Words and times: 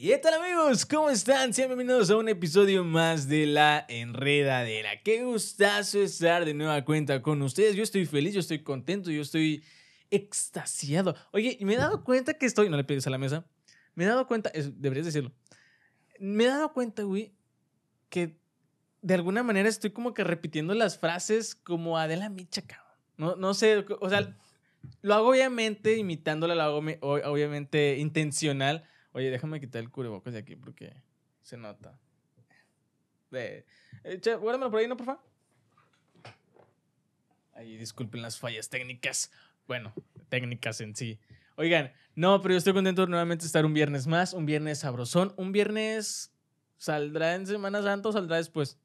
¿Qué 0.00 0.16
tal 0.16 0.32
amigos? 0.32 0.86
¿Cómo 0.86 1.10
están? 1.10 1.52
Sean 1.52 1.68
bienvenidos 1.68 2.08
a 2.10 2.16
un 2.16 2.26
episodio 2.30 2.82
más 2.84 3.28
de 3.28 3.44
La 3.44 3.84
Enredadera. 3.86 5.02
Qué 5.02 5.22
gustazo 5.22 6.00
estar 6.00 6.46
de 6.46 6.54
nueva 6.54 6.82
cuenta 6.86 7.20
con 7.20 7.42
ustedes. 7.42 7.76
Yo 7.76 7.82
estoy 7.82 8.06
feliz, 8.06 8.32
yo 8.32 8.40
estoy 8.40 8.62
contento, 8.62 9.10
yo 9.10 9.20
estoy 9.20 9.62
extasiado. 10.10 11.14
Oye, 11.32 11.58
me 11.60 11.74
he 11.74 11.76
dado 11.76 12.02
cuenta 12.02 12.32
que 12.32 12.46
estoy... 12.46 12.70
No 12.70 12.78
le 12.78 12.84
pides 12.84 13.06
a 13.06 13.10
la 13.10 13.18
mesa. 13.18 13.44
Me 13.94 14.04
he 14.04 14.06
dado 14.06 14.26
cuenta... 14.26 14.50
deberías 14.54 15.04
decirlo. 15.04 15.32
Me 16.18 16.44
he 16.44 16.46
dado 16.46 16.72
cuenta, 16.72 17.02
güey, 17.02 17.34
que 18.08 18.38
de 19.02 19.14
alguna 19.14 19.42
manera 19.42 19.68
estoy 19.68 19.90
como 19.90 20.14
que 20.14 20.24
repitiendo 20.24 20.72
las 20.72 20.96
frases 20.96 21.54
como 21.54 21.98
Adela 21.98 22.30
Micha, 22.30 22.62
cabrón. 22.62 22.96
No, 23.18 23.36
no 23.36 23.52
sé, 23.52 23.84
o 24.00 24.08
sea, 24.08 24.34
lo 25.02 25.14
hago 25.14 25.28
obviamente 25.28 25.98
imitándola, 25.98 26.54
lo 26.54 26.62
hago 26.62 26.78
obviamente 27.02 27.98
intencional 27.98 28.86
Oye, 29.12 29.30
déjame 29.30 29.60
quitar 29.60 29.82
el 29.82 29.90
cubrebocas 29.90 30.32
de 30.32 30.40
aquí 30.40 30.56
porque 30.56 30.94
se 31.42 31.56
nota. 31.56 31.98
Eh, 33.32 33.64
che, 34.20 34.34
guárdamelo 34.34 34.70
por 34.70 34.80
ahí, 34.80 34.88
¿no, 34.88 34.96
por 34.96 35.06
favor? 35.06 35.22
Ahí, 37.54 37.76
disculpen 37.76 38.22
las 38.22 38.38
fallas 38.38 38.68
técnicas. 38.68 39.30
Bueno, 39.66 39.92
técnicas 40.28 40.80
en 40.80 40.96
sí. 40.96 41.18
Oigan, 41.56 41.92
no, 42.14 42.40
pero 42.40 42.54
yo 42.54 42.58
estoy 42.58 42.72
contento 42.72 43.02
de 43.02 43.08
nuevamente 43.08 43.44
estar 43.44 43.66
un 43.66 43.74
viernes 43.74 44.06
más, 44.06 44.32
un 44.32 44.46
viernes 44.46 44.78
sabrosón, 44.78 45.34
un 45.36 45.52
viernes 45.52 46.32
saldrá 46.78 47.34
en 47.34 47.46
Semana 47.46 47.82
Santa 47.82 48.08
o 48.08 48.12
saldrá 48.12 48.38
después. 48.38 48.78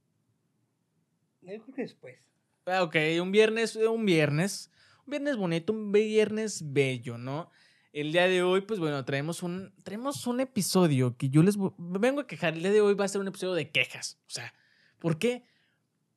Yo 1.42 1.64
creo 1.64 1.74
que 1.74 1.82
después. 1.84 2.18
Ah, 2.66 2.84
ok, 2.84 2.96
un 3.22 3.32
viernes, 3.32 3.76
un 3.76 4.06
viernes, 4.06 4.72
un 5.06 5.12
viernes 5.12 5.38
bonito, 5.38 5.72
un 5.72 5.92
viernes 5.92 6.74
bello, 6.74 7.18
¿no? 7.18 7.50
El 7.96 8.12
día 8.12 8.28
de 8.28 8.44
hoy, 8.44 8.60
pues 8.60 8.82
bueno, 8.82 9.06
traemos 9.06 9.42
un, 9.42 9.72
traemos 9.86 10.28
un 10.28 10.42
episodio 10.42 11.16
que 11.16 11.30
yo 11.30 11.42
les 11.42 11.56
vengo 11.78 12.20
a 12.20 12.28
quejar. 12.28 12.54
El 12.54 12.60
día 12.60 12.72
de 12.74 12.82
hoy 12.82 12.94
va 12.94 13.06
a 13.06 13.08
ser 13.08 13.22
un 13.22 13.28
episodio 13.30 13.54
de 13.54 13.72
quejas. 13.72 14.20
O 14.28 14.32
sea, 14.32 14.54
¿por 15.00 15.18
qué 15.18 15.46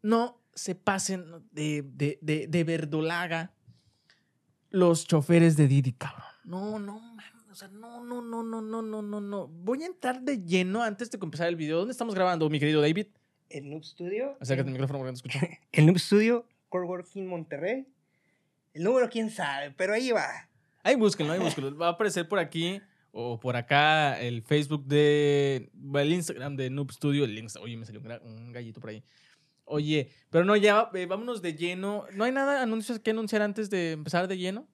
no 0.02 0.42
se 0.54 0.74
pasen 0.74 1.24
de, 1.52 1.84
de, 1.84 2.18
de, 2.20 2.48
de 2.48 2.64
verdolaga 2.64 3.54
los 4.70 5.06
choferes 5.06 5.56
de 5.56 5.68
Didi, 5.68 5.92
cabrón? 5.92 6.26
No, 6.42 6.80
no, 6.80 6.98
man. 6.98 7.24
O 7.48 7.54
sea, 7.54 7.68
no, 7.68 8.02
no, 8.02 8.22
no, 8.22 8.42
no, 8.42 8.60
no, 8.60 8.82
no, 8.82 9.00
no, 9.00 9.20
no. 9.20 9.46
Voy 9.46 9.84
a 9.84 9.86
entrar 9.86 10.20
de 10.22 10.42
lleno 10.42 10.82
antes 10.82 11.12
de 11.12 11.18
empezar 11.22 11.46
el 11.46 11.54
video. 11.54 11.78
¿Dónde 11.78 11.92
estamos 11.92 12.16
grabando, 12.16 12.50
mi 12.50 12.58
querido 12.58 12.80
David? 12.80 13.06
El 13.50 13.70
Noob 13.70 13.84
Studio. 13.84 14.36
Acércate 14.40 14.66
el 14.66 14.72
micrófono 14.72 14.98
porque 14.98 15.12
no 15.12 15.16
escucho. 15.16 15.38
el 15.70 15.86
Noob 15.86 16.00
Studio, 16.00 16.44
Core 16.70 16.86
Working 16.86 17.28
Monterrey. 17.28 17.86
El 18.74 18.82
número, 18.82 19.08
quién 19.08 19.30
sabe, 19.30 19.70
pero 19.70 19.92
ahí 19.92 20.10
va. 20.10 20.47
Ahí 20.88 20.94
búsquenlo, 20.94 21.34
ahí 21.34 21.38
búsquenlo. 21.38 21.76
Va 21.76 21.88
a 21.88 21.90
aparecer 21.90 22.26
por 22.26 22.38
aquí 22.38 22.80
o 23.12 23.38
por 23.38 23.56
acá 23.56 24.18
el 24.18 24.40
Facebook 24.40 24.86
de. 24.86 25.70
El 25.94 26.12
Instagram 26.14 26.56
de 26.56 26.70
Noob 26.70 26.90
Studio. 26.92 27.26
El 27.26 27.46
Oye, 27.60 27.76
me 27.76 27.84
salió 27.84 28.00
un 28.24 28.52
gallito 28.52 28.80
por 28.80 28.88
ahí. 28.88 29.04
Oye, 29.66 30.08
pero 30.30 30.46
no, 30.46 30.56
ya 30.56 30.88
eh, 30.94 31.04
vámonos 31.04 31.42
de 31.42 31.54
lleno. 31.54 32.06
¿No 32.14 32.24
hay 32.24 32.32
nada, 32.32 32.62
anuncios 32.62 33.00
que 33.00 33.10
anunciar 33.10 33.42
antes 33.42 33.68
de 33.68 33.92
empezar 33.92 34.28
de 34.28 34.38
lleno? 34.38 34.66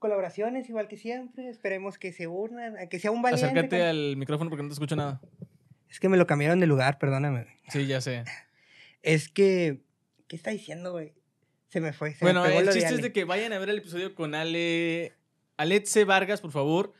Colaboraciones, 0.00 0.68
igual 0.68 0.88
que 0.88 0.96
siempre. 0.96 1.48
Esperemos 1.48 1.96
que 1.96 2.12
se 2.12 2.26
unan, 2.26 2.88
que 2.88 2.98
sea 2.98 3.12
un 3.12 3.22
valiente. 3.22 3.46
Acércate 3.46 3.84
al 3.84 4.16
micrófono 4.16 4.50
porque 4.50 4.64
no 4.64 4.68
te 4.68 4.72
escucho 4.72 4.96
nada. 4.96 5.20
Es 5.88 6.00
que 6.00 6.08
me 6.08 6.16
lo 6.16 6.26
cambiaron 6.26 6.58
de 6.58 6.66
lugar, 6.66 6.98
perdóname. 6.98 7.46
Sí, 7.68 7.86
ya 7.86 8.00
sé. 8.00 8.24
Es 9.02 9.28
que. 9.28 9.84
¿Qué 10.26 10.34
está 10.34 10.50
diciendo, 10.50 10.90
güey? 10.90 11.14
Se 11.68 11.80
me 11.80 11.92
fue. 11.92 12.16
bueno, 12.20 12.44
el 12.46 12.68
chiste 12.70 12.94
es 12.94 13.02
de 13.02 13.12
que 13.12 13.24
vayan 13.24 13.52
a 13.52 13.58
ver 13.58 13.68
el 13.68 13.78
episodio 13.78 14.14
con 14.14 14.34
Ale. 14.34 15.12
Aletze 15.56 16.04
Vargas, 16.04 16.40
por 16.40 16.52
favor. 16.52 16.94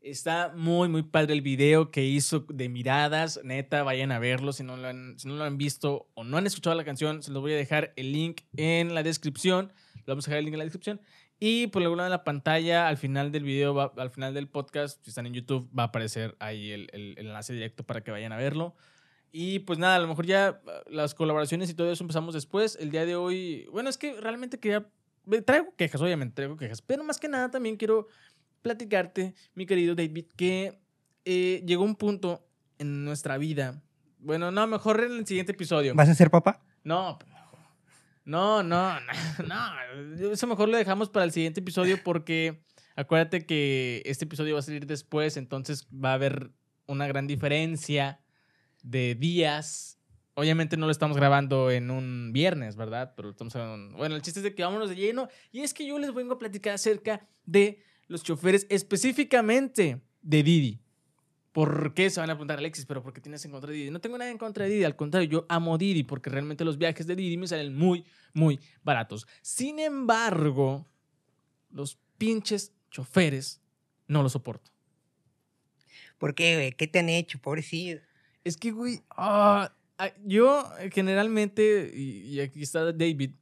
Está 0.00 0.52
muy, 0.54 0.88
muy 0.88 1.02
padre 1.02 1.34
el 1.34 1.42
video 1.42 1.90
que 1.90 2.04
hizo 2.04 2.40
de 2.48 2.68
miradas. 2.68 3.40
Neta, 3.44 3.82
vayan 3.82 4.10
a 4.12 4.18
verlo. 4.18 4.52
Si 4.52 4.64
no 4.64 4.76
lo 4.76 4.88
han, 4.88 5.18
si 5.18 5.28
no 5.28 5.34
lo 5.34 5.44
han 5.44 5.58
visto 5.58 6.08
o 6.14 6.24
no 6.24 6.36
han 6.36 6.46
escuchado 6.46 6.74
la 6.74 6.84
canción, 6.84 7.22
se 7.22 7.30
los 7.30 7.42
voy 7.42 7.52
a 7.52 7.56
dejar 7.56 7.92
el 7.96 8.12
link 8.12 8.42
en 8.56 8.94
la 8.94 9.02
descripción. 9.02 9.72
Lo 10.06 10.14
vamos 10.14 10.26
a 10.26 10.30
dejar 10.30 10.38
el 10.38 10.44
link 10.46 10.54
en 10.54 10.58
la 10.58 10.64
descripción. 10.64 11.00
Y 11.40 11.68
por 11.68 11.82
alguna 11.82 12.04
de 12.04 12.10
la 12.10 12.24
pantalla, 12.24 12.88
al 12.88 12.96
final 12.96 13.30
del 13.30 13.44
video, 13.44 13.92
al 13.96 14.10
final 14.10 14.34
del 14.34 14.48
podcast, 14.48 15.02
si 15.04 15.10
están 15.10 15.26
en 15.26 15.34
YouTube, 15.34 15.70
va 15.76 15.84
a 15.84 15.86
aparecer 15.86 16.36
ahí 16.40 16.72
el, 16.72 16.88
el 16.92 17.14
enlace 17.18 17.52
directo 17.52 17.84
para 17.84 18.02
que 18.02 18.10
vayan 18.10 18.32
a 18.32 18.36
verlo. 18.36 18.74
Y 19.32 19.60
pues 19.60 19.78
nada, 19.78 19.96
a 19.96 19.98
lo 19.98 20.08
mejor 20.08 20.26
ya 20.26 20.60
ah, 20.66 20.82
las 20.88 21.14
colaboraciones 21.14 21.68
y 21.70 21.74
todo 21.74 21.92
eso 21.92 22.04
empezamos 22.04 22.34
después. 22.34 22.76
El 22.80 22.90
día 22.90 23.04
de 23.04 23.16
hoy, 23.16 23.66
bueno, 23.72 23.90
es 23.90 23.98
que 23.98 24.20
realmente 24.20 24.58
quería, 24.58 24.88
traigo 25.44 25.74
quejas, 25.76 26.00
obviamente, 26.00 26.34
traigo 26.34 26.56
quejas, 26.56 26.82
pero 26.82 27.04
más 27.04 27.18
que 27.18 27.28
nada 27.28 27.50
también 27.50 27.76
quiero 27.76 28.08
platicarte, 28.62 29.34
mi 29.54 29.66
querido 29.66 29.94
David, 29.94 30.26
que 30.36 30.80
eh, 31.24 31.62
llegó 31.66 31.84
un 31.84 31.96
punto 31.96 32.46
en 32.78 33.04
nuestra 33.04 33.38
vida. 33.38 33.82
Bueno, 34.18 34.50
no, 34.50 34.66
mejor 34.66 35.00
en 35.04 35.12
el 35.12 35.26
siguiente 35.26 35.52
episodio. 35.52 35.94
¿Vas 35.94 36.08
a 36.08 36.14
ser 36.14 36.30
papá? 36.30 36.60
No, 36.82 37.18
no, 38.24 38.62
no, 38.62 39.00
no, 39.00 39.12
no. 39.46 40.30
Eso 40.30 40.46
mejor 40.46 40.68
lo 40.68 40.76
dejamos 40.76 41.08
para 41.08 41.24
el 41.24 41.32
siguiente 41.32 41.60
episodio 41.60 42.02
porque 42.02 42.62
acuérdate 42.96 43.46
que 43.46 44.02
este 44.04 44.24
episodio 44.24 44.54
va 44.54 44.60
a 44.60 44.62
salir 44.62 44.86
después, 44.86 45.36
entonces 45.36 45.86
va 45.92 46.10
a 46.10 46.14
haber 46.14 46.50
una 46.86 47.06
gran 47.06 47.26
diferencia 47.26 48.20
de 48.82 49.14
días. 49.14 49.98
Obviamente 50.34 50.76
no 50.76 50.86
lo 50.86 50.92
estamos 50.92 51.16
grabando 51.16 51.70
en 51.70 51.90
un 51.90 52.32
viernes, 52.32 52.76
¿verdad? 52.76 53.14
Pero 53.16 53.30
estamos 53.30 53.54
en 53.56 53.92
Bueno, 53.94 54.14
el 54.14 54.22
chiste 54.22 54.40
es 54.40 54.44
de 54.44 54.54
que 54.54 54.62
vámonos 54.62 54.88
de 54.88 54.96
lleno. 54.96 55.28
Y 55.50 55.60
es 55.60 55.74
que 55.74 55.86
yo 55.86 55.98
les 55.98 56.14
vengo 56.14 56.34
a 56.34 56.38
platicar 56.38 56.74
acerca 56.74 57.26
de 57.44 57.82
los 58.06 58.22
choferes, 58.22 58.66
específicamente 58.70 60.00
de 60.22 60.42
Didi. 60.42 60.80
¿Por 61.52 61.92
qué 61.94 62.08
se 62.10 62.20
van 62.20 62.30
a 62.30 62.34
preguntar, 62.34 62.58
Alexis? 62.58 62.86
¿Pero 62.86 63.02
por 63.02 63.12
qué 63.12 63.20
tienes 63.20 63.44
en 63.44 63.50
contra 63.50 63.70
de 63.70 63.76
Didi? 63.76 63.90
No 63.90 64.00
tengo 64.00 64.16
nada 64.16 64.30
en 64.30 64.38
contra 64.38 64.64
de 64.64 64.70
Didi, 64.70 64.84
al 64.84 64.96
contrario, 64.96 65.28
yo 65.28 65.46
amo 65.48 65.76
Didi 65.76 66.04
porque 66.04 66.30
realmente 66.30 66.64
los 66.64 66.78
viajes 66.78 67.06
de 67.06 67.16
Didi 67.16 67.36
me 67.36 67.48
salen 67.48 67.74
muy, 67.76 68.04
muy 68.32 68.60
baratos. 68.84 69.26
Sin 69.42 69.78
embargo, 69.78 70.86
los 71.70 71.98
pinches 72.16 72.72
choferes 72.90 73.60
no 74.06 74.22
los 74.22 74.32
soporto. 74.32 74.70
¿Por 76.18 76.34
qué, 76.34 76.54
güey? 76.56 76.72
¿Qué 76.72 76.86
te 76.86 76.98
han 76.98 77.08
hecho, 77.08 77.38
pobrecito? 77.40 78.02
Es 78.48 78.56
que, 78.56 78.70
güey, 78.70 79.02
ah, 79.10 79.74
ah, 79.98 80.10
yo 80.24 80.72
eh, 80.78 80.88
generalmente, 80.90 81.92
y, 81.94 82.40
aquí 82.40 82.62
está 82.62 82.94
David, 82.94 83.32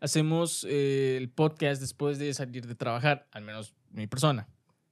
hacemos 0.00 0.66
eh, 0.68 1.16
el 1.16 1.30
podcast 1.30 1.80
después 1.80 2.18
de 2.18 2.34
salir 2.34 2.66
de 2.66 2.74
trabajar, 2.74 3.26
al 3.32 3.42
menos 3.42 3.74
mi 3.90 4.06
persona. 4.06 4.46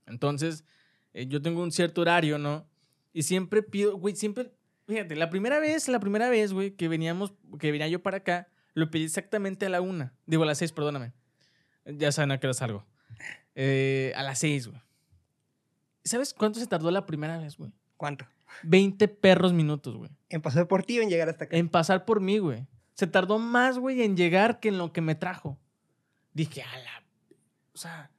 Entonces, 0.06 0.65
eh, 1.12 1.27
yo 1.27 1.43
tengo 1.43 1.62
un 1.62 1.71
cierto 1.71 2.01
horario, 2.01 2.39
¿no? 2.39 2.67
Y 3.12 3.25
siempre 3.25 3.62
pido, 3.62 3.99
güey, 3.99 4.17
siempre, 4.17 4.55
fíjate, 4.87 5.17
la 5.17 5.29
primera 5.29 5.61
vez, 5.61 5.87
la 5.89 6.00
primera 6.00 6.31
vez, 6.31 6.55
güey, 6.55 6.71
que 6.71 6.89
veníamos, 6.89 7.35
que 7.61 7.71
venía 7.71 7.89
yo 7.89 8.03
para 8.03 8.17
acá, 8.17 8.49
lo 8.73 8.91
pedí 8.91 9.05
exactamente 9.05 9.67
a 9.67 9.69
la 9.69 9.83
una. 9.83 10.15
Digo, 10.25 10.45
a 10.45 10.47
las 10.47 10.56
seis, 10.56 10.73
perdóname. 10.73 11.12
Ya 11.85 12.11
saben 12.11 12.31
a 12.31 12.41
qué 12.41 12.47
hora 12.47 12.55
salgo. 12.55 12.87
a 13.55 14.23
las 14.23 14.39
seis, 14.39 14.67
güey. 14.67 14.81
¿Sabes 16.05 16.33
cuánto 16.33 16.59
se 16.59 16.67
tardó 16.67 16.91
la 16.91 17.05
primera 17.05 17.37
vez, 17.37 17.59
güey? 17.59 17.71
¿Cuánto? 17.99 18.25
20 18.63 19.09
perros 19.09 19.53
minutos, 19.53 19.97
güey. 19.97 20.11
En 20.29 20.43
pasar 20.43 20.69
por 20.69 20.85
ti 20.85 20.99
o 20.99 21.03
en 21.03 21.11
llegar 21.11 21.29
hasta 21.29 21.45
acá. 21.45 21.57
En 21.57 21.69
pasar 21.69 22.05
por 22.05 22.21
mí, 22.21 22.39
güey. 22.39 22.67
Se 22.95 23.07
tardó 23.07 23.39
más, 23.39 23.79
güey, 23.79 24.03
en 24.03 24.17
llegar 24.17 24.61
que 24.61 24.69
en 24.69 24.79
lo 24.79 24.93
que 24.93 25.01
me 25.01 25.15
trajo. 25.15 25.59
Dije, 26.33 26.63
a 26.63 26.79
la. 26.79 27.03
O 27.73 27.79
sea, 27.79 28.11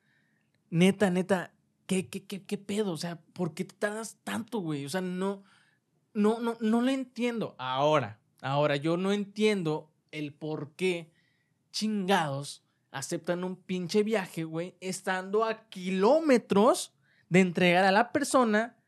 neta, 0.70 1.10
neta, 1.10 1.54
¿qué, 1.86 2.08
qué, 2.08 2.26
qué, 2.26 2.44
qué 2.44 2.58
pedo? 2.58 2.92
O 2.92 2.98
sea, 2.98 3.20
¿por 3.34 3.54
qué 3.54 3.66
te 3.66 3.76
tardas 3.76 4.18
tanto, 4.24 4.60
güey? 4.60 4.86
O 4.86 4.90
sea, 4.90 5.02
no. 5.02 5.44
No, 6.14 6.40
no, 6.40 6.58
no 6.60 6.82
lo 6.82 6.90
entiendo. 6.90 7.56
Ahora, 7.60 8.20
ahora, 8.42 8.76
yo 8.76 8.98
no 8.98 9.12
entiendo 9.12 9.92
el 10.12 10.34
por 10.34 10.72
qué 10.72 11.12
chingados 11.72 12.64
aceptan 12.92 13.44
un 13.44 13.56
pinche 13.56 14.04
viaje, 14.04 14.44
güey, 14.44 14.75
estando 14.82 15.46
a 15.46 15.70
kilómetros 15.70 16.94
de 17.30 17.42
entregar 17.42 17.86
a 17.86 17.92
la 17.92 18.12
persona 18.12 18.79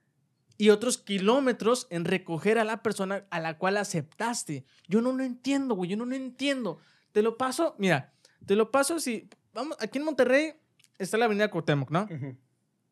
y 0.62 0.70
otros 0.70 1.00
kilómetros 1.00 1.88
en 1.90 2.06
recoger 2.06 2.60
a 2.60 2.64
la 2.64 2.84
persona 2.84 3.26
a 3.32 3.40
la 3.40 3.58
cual 3.58 3.78
aceptaste. 3.78 4.64
Yo 4.88 5.02
no 5.02 5.12
lo 5.12 5.24
entiendo, 5.24 5.74
güey, 5.74 5.90
yo 5.90 5.98
no 5.98 6.06
lo 6.06 6.14
entiendo. 6.14 6.78
Te 7.12 7.24
lo 7.24 7.36
paso, 7.36 7.74
mira, 7.80 8.14
te 8.46 8.56
lo 8.56 8.70
paso 8.70 9.00
si, 9.00 9.28
vamos, 9.56 9.76
aquí 9.80 9.98
en 9.98 10.06
Monterrey 10.06 10.54
está 11.00 11.18
la 11.18 11.26
avenida 11.26 11.50
Cuauhtémoc, 11.50 11.90
¿no? 11.90 12.08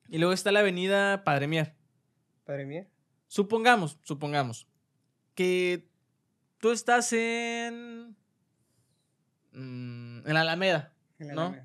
Y 0.07 0.18
luego 0.18 0.33
está 0.33 0.51
la 0.51 0.62
avenida 0.62 1.24
Padre 1.24 1.45
Mier. 1.45 1.75
¿Padre 2.44 2.66
Mier? 2.66 2.89
Supongamos, 3.27 4.00
supongamos, 4.01 4.68
que 5.36 5.88
tú 6.57 6.71
estás 6.71 7.13
en... 7.13 8.16
Mm, 9.51 10.25
en 10.25 10.33
la 10.33 10.42
Alameda, 10.42 10.92
¿no? 11.19 11.56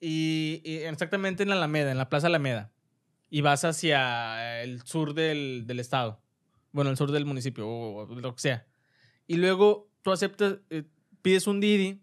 Y, 0.00 0.62
y, 0.64 0.78
exactamente 0.78 1.44
en 1.44 1.50
la 1.50 1.54
Alameda, 1.54 1.92
en 1.92 1.98
la 1.98 2.08
Plaza 2.08 2.26
Alameda 2.26 2.72
y 3.34 3.40
vas 3.40 3.64
hacia 3.64 4.60
el 4.62 4.82
sur 4.82 5.14
del, 5.14 5.64
estado. 5.80 6.20
Bueno, 6.70 6.90
el 6.90 6.98
sur 6.98 7.10
del 7.10 7.24
municipio 7.24 7.66
o, 7.66 8.04
lo 8.04 8.34
que 8.34 8.40
sea. 8.42 8.66
Y 9.26 9.36
luego 9.36 9.88
tú 10.02 10.12
aceptas, 10.12 10.58
eh, 10.68 10.84
pides 11.22 11.46
un 11.46 11.58
Didi, 11.58 12.02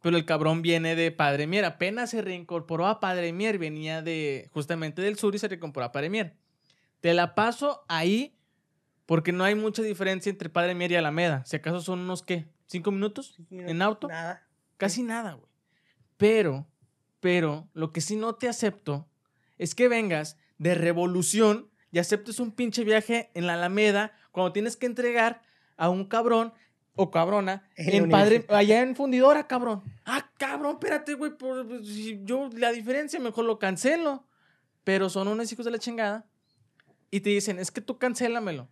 pero 0.00 0.16
el 0.16 0.24
cabrón 0.24 0.62
viene 0.62 0.96
de 0.96 1.10
Padre 1.10 1.46
Mier. 1.46 1.66
Apenas 1.66 2.08
se 2.08 2.22
reincorporó 2.22 2.86
a 2.86 3.00
Padre 3.00 3.34
Mier, 3.34 3.58
venía 3.58 4.00
de 4.00 4.48
justamente 4.54 5.02
del 5.02 5.18
sur 5.18 5.34
y 5.34 5.38
se 5.38 5.48
reincorporó 5.48 5.84
a 5.84 5.92
Padre 5.92 6.08
Mier. 6.08 6.36
Te 7.02 7.12
la 7.12 7.34
paso 7.34 7.84
ahí 7.86 8.34
porque 9.04 9.30
no 9.30 9.44
hay 9.44 9.54
mucha 9.54 9.82
diferencia 9.82 10.30
entre 10.30 10.48
Padre 10.48 10.74
Mier 10.74 10.92
y 10.92 10.96
Alameda. 10.96 11.44
Si 11.44 11.54
acaso 11.54 11.82
son 11.82 12.00
unos, 12.00 12.22
¿qué? 12.22 12.46
¿Cinco 12.64 12.92
minutos? 12.92 13.34
Cinco 13.36 13.50
minutos, 13.50 13.70
¿En 13.72 13.82
auto? 13.82 14.08
Nada. 14.08 14.48
Casi 14.78 15.02
nada, 15.02 15.34
güey. 15.34 15.50
Pero, 16.16 16.66
pero, 17.20 17.68
lo 17.74 17.92
que 17.92 18.00
sí 18.00 18.16
no 18.16 18.36
te 18.36 18.48
acepto 18.48 19.06
es 19.58 19.74
que 19.74 19.88
vengas 19.88 20.38
de 20.62 20.74
revolución 20.76 21.68
y 21.90 21.98
aceptes 21.98 22.38
un 22.38 22.52
pinche 22.52 22.84
viaje 22.84 23.30
en 23.34 23.46
la 23.46 23.54
Alameda 23.54 24.12
cuando 24.30 24.52
tienes 24.52 24.76
que 24.76 24.86
entregar 24.86 25.42
a 25.76 25.90
un 25.90 26.04
cabrón 26.04 26.52
o 26.94 27.10
cabrona 27.10 27.68
En 27.76 28.08
padre, 28.10 28.44
allá 28.48 28.80
en 28.82 28.94
fundidora, 28.94 29.46
cabrón. 29.48 29.82
Ah, 30.04 30.30
cabrón, 30.38 30.72
espérate, 30.74 31.14
güey. 31.14 31.36
por- 31.36 31.66
pues, 31.66 31.88
si 31.88 32.20
yo 32.22 32.48
la 32.56 32.70
diferencia 32.70 33.18
mejor 33.18 33.44
lo 33.44 33.58
cancelo. 33.58 34.24
Pero 34.84 35.08
son 35.10 35.26
unos 35.28 35.50
hijos 35.52 35.64
de 35.64 35.70
la 35.72 35.78
chingada. 35.78 36.26
Y 37.10 37.20
te 37.20 37.30
dicen, 37.30 37.58
es 37.58 37.70
que 37.70 37.80
tú 37.80 37.98
cancélamelo. 37.98 38.68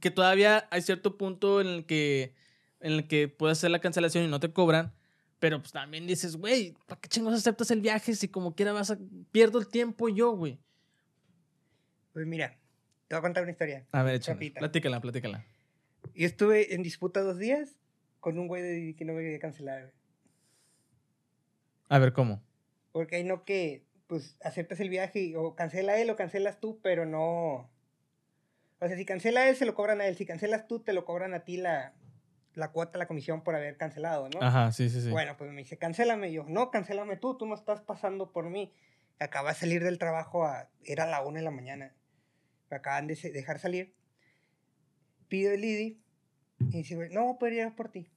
Que 0.00 0.10
todavía 0.10 0.66
hay 0.70 0.82
cierto 0.82 1.16
punto 1.16 1.60
en 1.60 1.68
el 1.68 1.86
que, 1.86 2.34
en 2.80 2.92
el 2.92 3.06
que 3.08 3.28
puedes 3.28 3.58
hacer 3.58 3.70
la 3.70 3.80
cancelación 3.80 4.24
y 4.24 4.28
no 4.28 4.40
te 4.40 4.52
cobran. 4.52 4.92
Pero 5.38 5.60
pues 5.60 5.72
también 5.72 6.06
dices, 6.06 6.36
güey, 6.36 6.74
¿para 6.86 7.00
qué 7.00 7.08
chingos 7.08 7.34
aceptas 7.34 7.70
el 7.70 7.80
viaje 7.80 8.14
si 8.14 8.28
como 8.28 8.54
quiera 8.54 8.72
vas 8.72 8.90
a... 8.90 8.98
Pierdo 9.30 9.58
el 9.58 9.68
tiempo 9.68 10.08
yo, 10.08 10.32
güey. 10.32 10.58
Pues 12.14 12.26
mira, 12.26 12.56
te 13.08 13.16
voy 13.16 13.18
a 13.18 13.22
contar 13.22 13.42
una 13.42 13.52
historia. 13.52 13.84
A 13.90 14.04
ver. 14.04 14.22
Rapidita. 14.24 14.60
Platícala, 14.60 15.00
platícala. 15.00 15.44
Yo 16.14 16.26
estuve 16.26 16.74
en 16.74 16.82
disputa 16.82 17.20
dos 17.20 17.38
días 17.38 17.76
con 18.20 18.38
un 18.38 18.46
güey 18.46 18.62
de 18.62 18.94
que 18.96 19.04
no 19.04 19.14
me 19.14 19.22
quería 19.22 19.40
cancelar, 19.40 19.82
güey. 19.82 19.94
A 21.88 21.98
ver, 21.98 22.12
¿cómo? 22.12 22.40
Porque 22.92 23.16
hay 23.16 23.24
no 23.24 23.44
que, 23.44 23.84
pues, 24.06 24.36
aceptas 24.42 24.78
el 24.78 24.90
viaje 24.90 25.20
y 25.20 25.34
o 25.34 25.56
cancela 25.56 25.98
él 25.98 26.08
o 26.08 26.16
cancelas 26.16 26.60
tú, 26.60 26.80
pero 26.82 27.04
no... 27.04 27.68
O 28.78 28.86
sea, 28.86 28.96
si 28.96 29.04
cancela 29.04 29.48
él, 29.48 29.56
se 29.56 29.66
lo 29.66 29.74
cobran 29.74 30.00
a 30.00 30.06
él. 30.06 30.16
Si 30.16 30.24
cancelas 30.24 30.68
tú, 30.68 30.80
te 30.80 30.92
lo 30.92 31.04
cobran 31.04 31.34
a 31.34 31.40
ti 31.40 31.56
la, 31.56 31.94
la 32.54 32.70
cuota, 32.70 32.96
la 32.96 33.08
comisión 33.08 33.42
por 33.42 33.56
haber 33.56 33.76
cancelado, 33.76 34.28
¿no? 34.28 34.40
Ajá, 34.40 34.70
sí, 34.70 34.88
sí, 34.88 35.02
sí. 35.02 35.10
Bueno, 35.10 35.36
pues 35.36 35.50
me 35.50 35.62
dice, 35.62 35.78
cancélame. 35.78 36.30
Y 36.30 36.34
yo, 36.34 36.44
no, 36.46 36.70
cancélame 36.70 37.16
tú, 37.16 37.36
tú 37.36 37.46
no 37.46 37.56
estás 37.56 37.80
pasando 37.80 38.30
por 38.30 38.48
mí. 38.50 38.72
Acaba 39.18 39.50
de 39.50 39.56
salir 39.58 39.82
del 39.82 39.98
trabajo, 39.98 40.44
a, 40.44 40.68
era 40.84 41.06
la 41.06 41.20
una 41.22 41.38
de 41.38 41.44
la 41.44 41.50
mañana. 41.50 41.92
Me 42.74 42.78
acaban 42.78 43.06
de 43.06 43.14
dejar 43.14 43.60
salir. 43.60 43.94
Pido 45.28 45.52
el 45.52 45.64
IDI. 45.64 46.02
Y 46.58 46.78
dice, 46.78 46.96
güey, 46.96 47.08
no, 47.10 47.38
podría 47.38 47.68
ir 47.68 47.76
por 47.76 47.88
ti. 47.88 48.10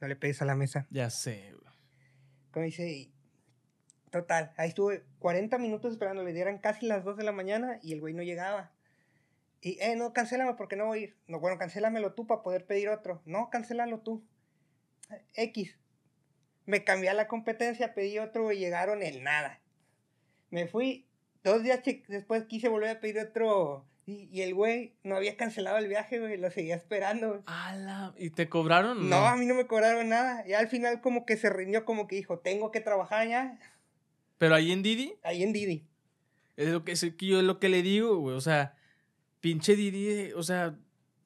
No 0.00 0.08
le 0.08 0.16
pegues 0.16 0.40
a 0.40 0.46
la 0.46 0.54
mesa. 0.54 0.86
Ya 0.88 1.10
sé. 1.10 1.52
Como 2.50 2.64
dice, 2.64 3.12
total, 4.08 4.54
ahí 4.56 4.70
estuve 4.70 5.04
40 5.18 5.58
minutos 5.58 5.92
esperando, 5.92 6.24
le 6.24 6.32
dieran 6.32 6.56
casi 6.56 6.86
las 6.86 7.04
2 7.04 7.18
de 7.18 7.24
la 7.24 7.32
mañana 7.32 7.78
y 7.82 7.92
el 7.92 8.00
güey 8.00 8.14
no 8.14 8.22
llegaba. 8.22 8.72
Y, 9.60 9.78
eh, 9.82 9.96
no, 9.96 10.14
cancélame 10.14 10.54
porque 10.54 10.76
no 10.76 10.86
voy 10.86 10.98
a 10.98 11.02
ir. 11.02 11.18
No, 11.26 11.38
bueno, 11.38 11.58
cancélamelo 11.58 12.14
tú 12.14 12.26
para 12.26 12.40
poder 12.40 12.64
pedir 12.64 12.88
otro. 12.88 13.20
No, 13.26 13.50
cancélalo 13.50 14.00
tú. 14.00 14.26
X. 15.34 15.78
Me 16.64 16.84
cambié 16.84 17.10
a 17.10 17.14
la 17.14 17.28
competencia, 17.28 17.92
pedí 17.92 18.18
otro 18.18 18.50
y 18.50 18.60
llegaron 18.60 19.02
el 19.02 19.22
nada. 19.22 19.60
Me 20.48 20.68
fui, 20.68 21.06
dos 21.44 21.62
días 21.62 21.80
después 22.08 22.44
quise 22.44 22.68
volver 22.68 22.90
a 22.96 23.00
pedir 23.00 23.18
otro 23.20 23.86
y, 24.06 24.28
y 24.32 24.42
el 24.42 24.54
güey 24.54 24.96
no 25.02 25.16
había 25.16 25.36
cancelado 25.36 25.78
el 25.78 25.88
viaje, 25.88 26.18
güey, 26.18 26.36
lo 26.36 26.50
seguía 26.50 26.74
esperando. 26.74 27.28
güey. 27.28 27.40
Ala, 27.46 28.12
¿Y 28.18 28.30
te 28.30 28.48
cobraron? 28.48 29.08
No, 29.08 29.26
a 29.26 29.36
mí 29.36 29.46
no 29.46 29.54
me 29.54 29.66
cobraron 29.66 30.08
nada. 30.08 30.46
Y 30.46 30.52
al 30.52 30.68
final 30.68 31.00
como 31.00 31.24
que 31.24 31.36
se 31.36 31.48
rindió, 31.50 31.84
como 31.84 32.06
que 32.06 32.16
dijo, 32.16 32.38
tengo 32.38 32.70
que 32.70 32.80
trabajar 32.80 33.28
ya. 33.28 33.58
Pero 34.38 34.54
ahí 34.56 34.72
en 34.72 34.82
Didi, 34.82 35.14
Ahí 35.22 35.42
en 35.42 35.52
Didi. 35.52 35.86
es 36.56 36.68
lo 36.68 36.84
que, 36.84 36.92
es 36.92 37.00
que 37.16 37.26
yo 37.26 37.38
es 37.38 37.44
lo 37.44 37.58
que 37.60 37.68
le 37.68 37.82
digo, 37.82 38.18
güey. 38.18 38.36
O 38.36 38.40
sea, 38.40 38.74
pinche 39.40 39.76
Didi, 39.76 40.32
o 40.32 40.42
sea, 40.42 40.76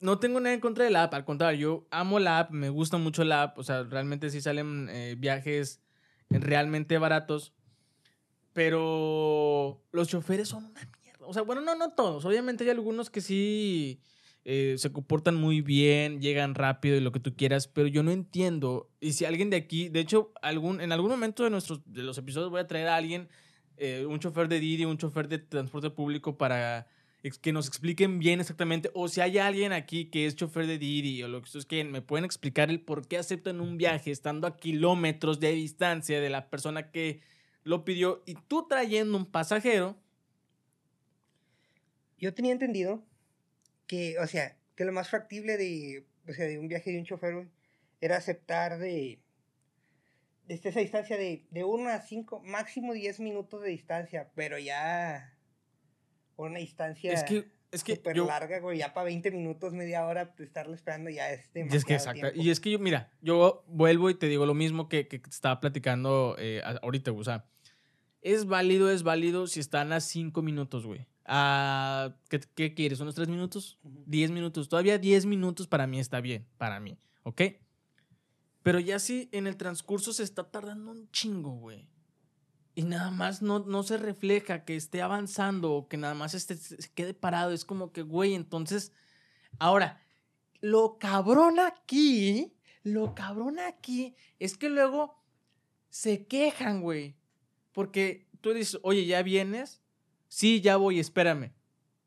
no 0.00 0.20
tengo 0.20 0.38
nada 0.38 0.54
en 0.54 0.60
contra 0.60 0.84
de 0.84 0.90
la 0.90 1.04
app. 1.04 1.14
Al 1.14 1.24
contrario, 1.24 1.58
yo 1.58 1.86
amo 1.90 2.20
la 2.20 2.38
app, 2.38 2.50
me 2.52 2.68
gusta 2.68 2.96
mucho 2.98 3.24
la 3.24 3.42
app. 3.42 3.58
O 3.58 3.64
sea, 3.64 3.82
realmente 3.82 4.30
sí 4.30 4.40
salen 4.40 4.88
eh, 4.90 5.16
viajes 5.18 5.80
realmente 6.30 6.96
baratos. 6.98 7.54
Pero 8.58 9.80
los 9.92 10.08
choferes 10.08 10.48
son 10.48 10.64
una 10.64 10.80
mierda. 11.00 11.24
O 11.26 11.32
sea, 11.32 11.42
bueno, 11.42 11.60
no, 11.60 11.76
no 11.76 11.90
todos. 11.90 12.24
Obviamente 12.24 12.64
hay 12.64 12.70
algunos 12.70 13.08
que 13.08 13.20
sí 13.20 14.00
eh, 14.44 14.74
se 14.78 14.90
comportan 14.90 15.36
muy 15.36 15.60
bien, 15.60 16.20
llegan 16.20 16.56
rápido 16.56 16.96
y 16.96 17.00
lo 17.00 17.12
que 17.12 17.20
tú 17.20 17.36
quieras, 17.36 17.68
pero 17.68 17.86
yo 17.86 18.02
no 18.02 18.10
entiendo. 18.10 18.90
Y 18.98 19.12
si 19.12 19.24
alguien 19.24 19.48
de 19.48 19.58
aquí, 19.58 19.90
de 19.90 20.00
hecho, 20.00 20.32
algún, 20.42 20.80
en 20.80 20.90
algún 20.90 21.08
momento 21.08 21.44
de, 21.44 21.50
nuestros, 21.50 21.82
de 21.84 22.02
los 22.02 22.18
episodios 22.18 22.50
voy 22.50 22.58
a 22.58 22.66
traer 22.66 22.88
a 22.88 22.96
alguien, 22.96 23.28
eh, 23.76 24.04
un 24.08 24.18
chofer 24.18 24.48
de 24.48 24.58
Didi, 24.58 24.86
un 24.86 24.98
chofer 24.98 25.28
de 25.28 25.38
transporte 25.38 25.90
público 25.90 26.36
para 26.36 26.88
que 27.40 27.52
nos 27.52 27.68
expliquen 27.68 28.18
bien 28.18 28.40
exactamente, 28.40 28.90
o 28.92 29.06
si 29.06 29.20
hay 29.20 29.38
alguien 29.38 29.72
aquí 29.72 30.06
que 30.06 30.26
es 30.26 30.34
chofer 30.34 30.66
de 30.66 30.78
Didi 30.78 31.22
o 31.22 31.28
lo 31.28 31.38
que 31.40 31.44
ustedes 31.44 31.66
quieren, 31.66 31.92
me 31.92 32.02
pueden 32.02 32.24
explicar 32.24 32.70
el 32.70 32.80
por 32.80 33.06
qué 33.06 33.18
aceptan 33.18 33.60
un 33.60 33.76
viaje 33.76 34.10
estando 34.10 34.48
a 34.48 34.56
kilómetros 34.56 35.38
de 35.38 35.52
distancia 35.52 36.20
de 36.20 36.28
la 36.28 36.50
persona 36.50 36.90
que 36.90 37.20
lo 37.68 37.84
pidió 37.84 38.22
y 38.24 38.34
tú 38.34 38.66
trayendo 38.66 39.18
un 39.18 39.26
pasajero. 39.30 39.94
Yo 42.16 42.32
tenía 42.32 42.52
entendido 42.52 43.04
que, 43.86 44.18
o 44.20 44.26
sea, 44.26 44.56
que 44.74 44.86
lo 44.86 44.92
más 44.92 45.10
factible 45.10 45.58
de, 45.58 46.06
o 46.26 46.32
sea, 46.32 46.46
de 46.46 46.58
un 46.58 46.68
viaje 46.68 46.90
de 46.90 46.98
un 46.98 47.04
chofer, 47.04 47.34
güey, 47.34 47.48
era 48.00 48.16
aceptar 48.16 48.78
de, 48.78 49.20
desde 50.46 50.70
esa 50.70 50.80
distancia 50.80 51.18
de, 51.18 51.44
de 51.50 51.64
1 51.64 51.90
a 51.90 52.00
5, 52.00 52.40
máximo 52.40 52.94
10 52.94 53.20
minutos 53.20 53.60
de 53.60 53.68
distancia, 53.68 54.30
pero 54.34 54.58
ya 54.58 55.36
una 56.36 56.60
distancia 56.60 57.12
Es 57.12 57.22
que, 57.22 57.50
es 57.70 57.84
que 57.84 57.96
súper 57.96 58.16
yo, 58.16 58.26
larga, 58.26 58.60
güey, 58.60 58.78
ya 58.78 58.94
para 58.94 59.04
20 59.04 59.30
minutos, 59.30 59.74
media 59.74 60.06
hora, 60.06 60.34
estarlo 60.38 60.72
esperando 60.72 61.10
ya 61.10 61.30
es 61.30 61.50
Y 61.54 61.76
es 61.76 61.84
demasiado 61.84 62.32
que. 62.32 62.32
Y 62.34 62.48
es 62.48 62.60
que 62.60 62.70
yo, 62.70 62.78
mira, 62.78 63.12
yo 63.20 63.62
vuelvo 63.66 64.08
y 64.08 64.14
te 64.14 64.26
digo 64.26 64.46
lo 64.46 64.54
mismo 64.54 64.88
que, 64.88 65.06
que 65.06 65.20
estaba 65.28 65.60
platicando 65.60 66.34
eh, 66.38 66.62
ahorita. 66.82 67.12
O 67.12 67.24
sea, 67.24 67.44
es 68.22 68.46
válido, 68.46 68.90
es 68.90 69.02
válido 69.02 69.46
si 69.46 69.60
están 69.60 69.92
a 69.92 70.00
cinco 70.00 70.42
minutos, 70.42 70.86
güey. 70.86 71.06
A, 71.24 72.16
¿qué, 72.28 72.40
¿Qué 72.54 72.74
quieres? 72.74 73.00
¿Unos 73.00 73.14
tres 73.14 73.28
minutos? 73.28 73.78
Ujú. 73.82 74.02
10 74.06 74.30
minutos. 74.30 74.68
Todavía 74.68 74.98
10 74.98 75.26
minutos 75.26 75.66
para 75.66 75.86
mí 75.86 76.00
está 76.00 76.20
bien, 76.20 76.46
para 76.56 76.80
mí, 76.80 76.98
¿ok? 77.22 77.42
Pero 78.62 78.80
ya 78.80 78.98
si 78.98 79.28
en 79.32 79.46
el 79.46 79.56
transcurso 79.56 80.12
se 80.12 80.22
está 80.22 80.50
tardando 80.50 80.90
un 80.90 81.10
chingo, 81.10 81.50
güey. 81.50 81.88
Y 82.74 82.82
nada 82.82 83.10
más 83.10 83.42
no, 83.42 83.58
no 83.58 83.82
se 83.82 83.98
refleja 83.98 84.64
que 84.64 84.76
esté 84.76 85.02
avanzando 85.02 85.72
o 85.72 85.88
que 85.88 85.96
nada 85.96 86.14
más 86.14 86.34
esté, 86.34 86.56
se 86.56 86.88
quede 86.94 87.12
parado. 87.12 87.52
Es 87.52 87.64
como 87.64 87.92
que, 87.92 88.02
güey, 88.02 88.34
entonces... 88.34 88.92
Ahora, 89.58 90.00
lo 90.60 90.98
cabrón 90.98 91.58
aquí, 91.58 92.54
lo 92.82 93.14
cabrón 93.14 93.58
aquí 93.58 94.14
es 94.38 94.56
que 94.56 94.68
luego 94.68 95.18
se 95.90 96.26
quejan, 96.26 96.80
güey. 96.80 97.17
Porque 97.78 98.26
tú 98.40 98.52
dices, 98.52 98.80
oye, 98.82 99.06
¿ya 99.06 99.22
vienes? 99.22 99.80
Sí, 100.26 100.60
ya 100.60 100.76
voy, 100.76 100.98
espérame. 100.98 101.52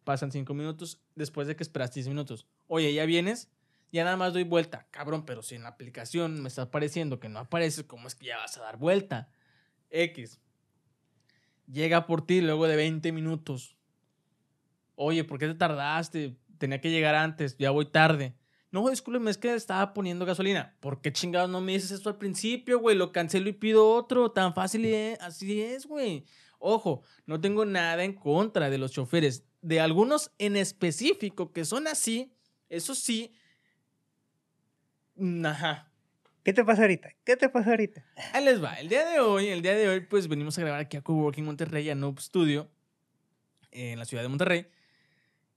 Pasan 0.03 0.29
cinco 0.29 0.53
minutos 0.53 1.01
después 1.15 1.47
de 1.47 1.55
que 1.55 1.63
esperaste 1.63 2.01
10 2.01 2.09
minutos. 2.09 2.45
Oye, 2.67 2.93
¿ya 2.93 3.05
vienes? 3.05 3.49
Ya 3.89 4.03
nada 4.03 4.17
más 4.17 4.33
doy 4.33 4.43
vuelta. 4.43 4.89
Cabrón, 4.91 5.23
pero 5.23 5.41
si 5.41 5.55
en 5.55 5.63
la 5.63 5.69
aplicación 5.69 6.41
me 6.41 6.49
está 6.49 6.63
apareciendo 6.63 7.21
que 7.21 7.29
no 7.29 7.39
aparece, 7.39 7.87
¿cómo 7.87 8.09
es 8.09 8.15
que 8.15 8.25
ya 8.25 8.35
vas 8.35 8.57
a 8.57 8.63
dar 8.63 8.75
vuelta? 8.75 9.31
X. 9.91 10.41
Llega 11.71 12.05
por 12.05 12.25
ti 12.25 12.41
luego 12.41 12.67
de 12.67 12.75
20 12.75 13.13
minutos. 13.13 13.77
Oye, 14.95 15.23
¿por 15.23 15.39
qué 15.39 15.47
te 15.47 15.55
tardaste? 15.55 16.35
Tenía 16.57 16.81
que 16.81 16.91
llegar 16.91 17.15
antes, 17.15 17.55
ya 17.57 17.71
voy 17.71 17.85
tarde. 17.85 18.35
No, 18.71 18.89
discúlpeme, 18.89 19.29
es 19.29 19.37
que 19.37 19.53
estaba 19.53 19.93
poniendo 19.93 20.25
gasolina. 20.25 20.75
¿Por 20.79 21.01
qué 21.01 21.11
chingados 21.11 21.49
no 21.49 21.59
me 21.59 21.73
dices 21.73 21.91
esto 21.91 22.09
al 22.09 22.17
principio, 22.17 22.79
güey? 22.79 22.95
Lo 22.95 23.11
cancelo 23.11 23.49
y 23.49 23.53
pido 23.53 23.89
otro. 23.93 24.31
Tan 24.31 24.53
fácil 24.53 24.85
es, 24.85 25.19
así 25.19 25.61
es, 25.61 25.85
güey. 25.85 26.25
Ojo, 26.57 27.03
no 27.25 27.41
tengo 27.41 27.65
nada 27.65 28.03
en 28.03 28.13
contra 28.13 28.69
de 28.69 28.77
los 28.77 28.91
choferes. 28.91 29.43
De 29.61 29.81
algunos 29.81 30.31
en 30.37 30.55
específico 30.55 31.51
que 31.51 31.65
son 31.65 31.85
así, 31.87 32.31
eso 32.69 32.95
sí. 32.95 33.33
mm, 35.15 35.45
Ajá. 35.45 35.91
¿Qué 36.43 36.53
te 36.53 36.63
pasa 36.63 36.81
ahorita? 36.83 37.09
¿Qué 37.23 37.35
te 37.37 37.49
pasa 37.49 37.71
ahorita? 37.71 38.03
Ahí 38.33 38.43
les 38.45 38.63
va. 38.63 38.73
El 38.79 38.89
día 38.89 39.05
de 39.07 39.19
hoy, 39.19 39.47
el 39.49 39.61
día 39.61 39.75
de 39.75 39.87
hoy, 39.89 39.99
pues 40.01 40.27
venimos 40.27 40.57
a 40.57 40.61
grabar 40.61 40.79
aquí 40.79 40.97
a 40.97 41.01
Coworking 41.01 41.45
Monterrey, 41.45 41.87
a 41.89 41.95
Noob 41.95 42.19
Studio, 42.19 42.67
en 43.69 43.99
la 43.99 44.05
ciudad 44.05 44.23
de 44.23 44.29
Monterrey. 44.29 44.65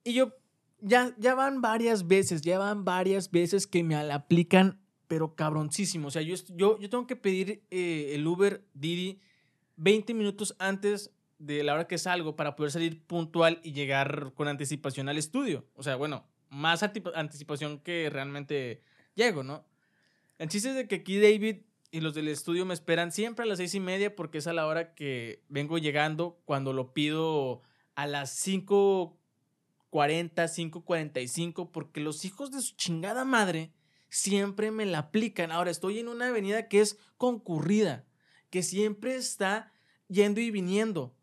Y 0.02 0.12
yo, 0.12 0.35
ya, 0.84 1.14
ya 1.18 1.34
van 1.34 1.62
varias 1.62 2.06
veces, 2.06 2.42
ya 2.42 2.58
van 2.58 2.84
varias 2.84 3.30
veces 3.30 3.66
que 3.66 3.82
me 3.82 3.96
aplican, 3.96 4.80
pero 5.08 5.34
cabroncísimo. 5.34 6.08
O 6.08 6.10
sea, 6.10 6.20
yo, 6.20 6.36
yo, 6.54 6.78
yo 6.78 6.90
tengo 6.90 7.06
que 7.06 7.16
pedir 7.16 7.64
eh, 7.70 8.12
el 8.14 8.26
Uber 8.26 8.66
Didi 8.74 9.20
20 9.76 10.12
minutos 10.12 10.54
antes 10.58 11.10
de 11.38 11.64
la 11.64 11.74
hora 11.74 11.86
que 11.86 11.96
salgo 11.96 12.36
para 12.36 12.54
poder 12.54 12.70
salir 12.70 13.02
puntual 13.06 13.60
y 13.62 13.72
llegar 13.72 14.32
con 14.34 14.46
anticipación 14.46 15.08
al 15.08 15.16
estudio. 15.16 15.64
O 15.74 15.82
sea, 15.82 15.96
bueno, 15.96 16.26
más 16.50 16.82
anticipación 16.82 17.80
que 17.80 18.10
realmente 18.10 18.82
llego, 19.14 19.42
¿no? 19.42 19.64
El 20.38 20.48
chiste 20.48 20.70
es 20.70 20.74
de 20.74 20.86
que 20.86 20.96
aquí 20.96 21.18
David 21.18 21.62
y 21.92 22.00
los 22.00 22.14
del 22.14 22.28
estudio 22.28 22.66
me 22.66 22.74
esperan 22.74 23.10
siempre 23.10 23.44
a 23.44 23.46
las 23.46 23.58
seis 23.58 23.74
y 23.74 23.80
media 23.80 24.14
porque 24.14 24.38
es 24.38 24.46
a 24.46 24.52
la 24.52 24.66
hora 24.66 24.94
que 24.94 25.42
vengo 25.48 25.78
llegando 25.78 26.40
cuando 26.44 26.72
lo 26.72 26.92
pido 26.92 27.62
a 27.94 28.06
las 28.06 28.30
5 28.30 29.16
40, 29.94 30.42
5.45, 30.46 31.70
porque 31.70 32.00
los 32.00 32.24
hijos 32.24 32.50
de 32.50 32.60
su 32.60 32.74
chingada 32.74 33.24
madre 33.24 33.70
siempre 34.08 34.72
me 34.72 34.86
la 34.86 34.98
aplican. 34.98 35.52
Ahora 35.52 35.70
estoy 35.70 36.00
en 36.00 36.08
una 36.08 36.26
avenida 36.26 36.66
que 36.66 36.80
es 36.80 36.98
concurrida, 37.16 38.04
que 38.50 38.64
siempre 38.64 39.14
está 39.14 39.72
yendo 40.08 40.40
y 40.40 40.50
viniendo. 40.50 41.14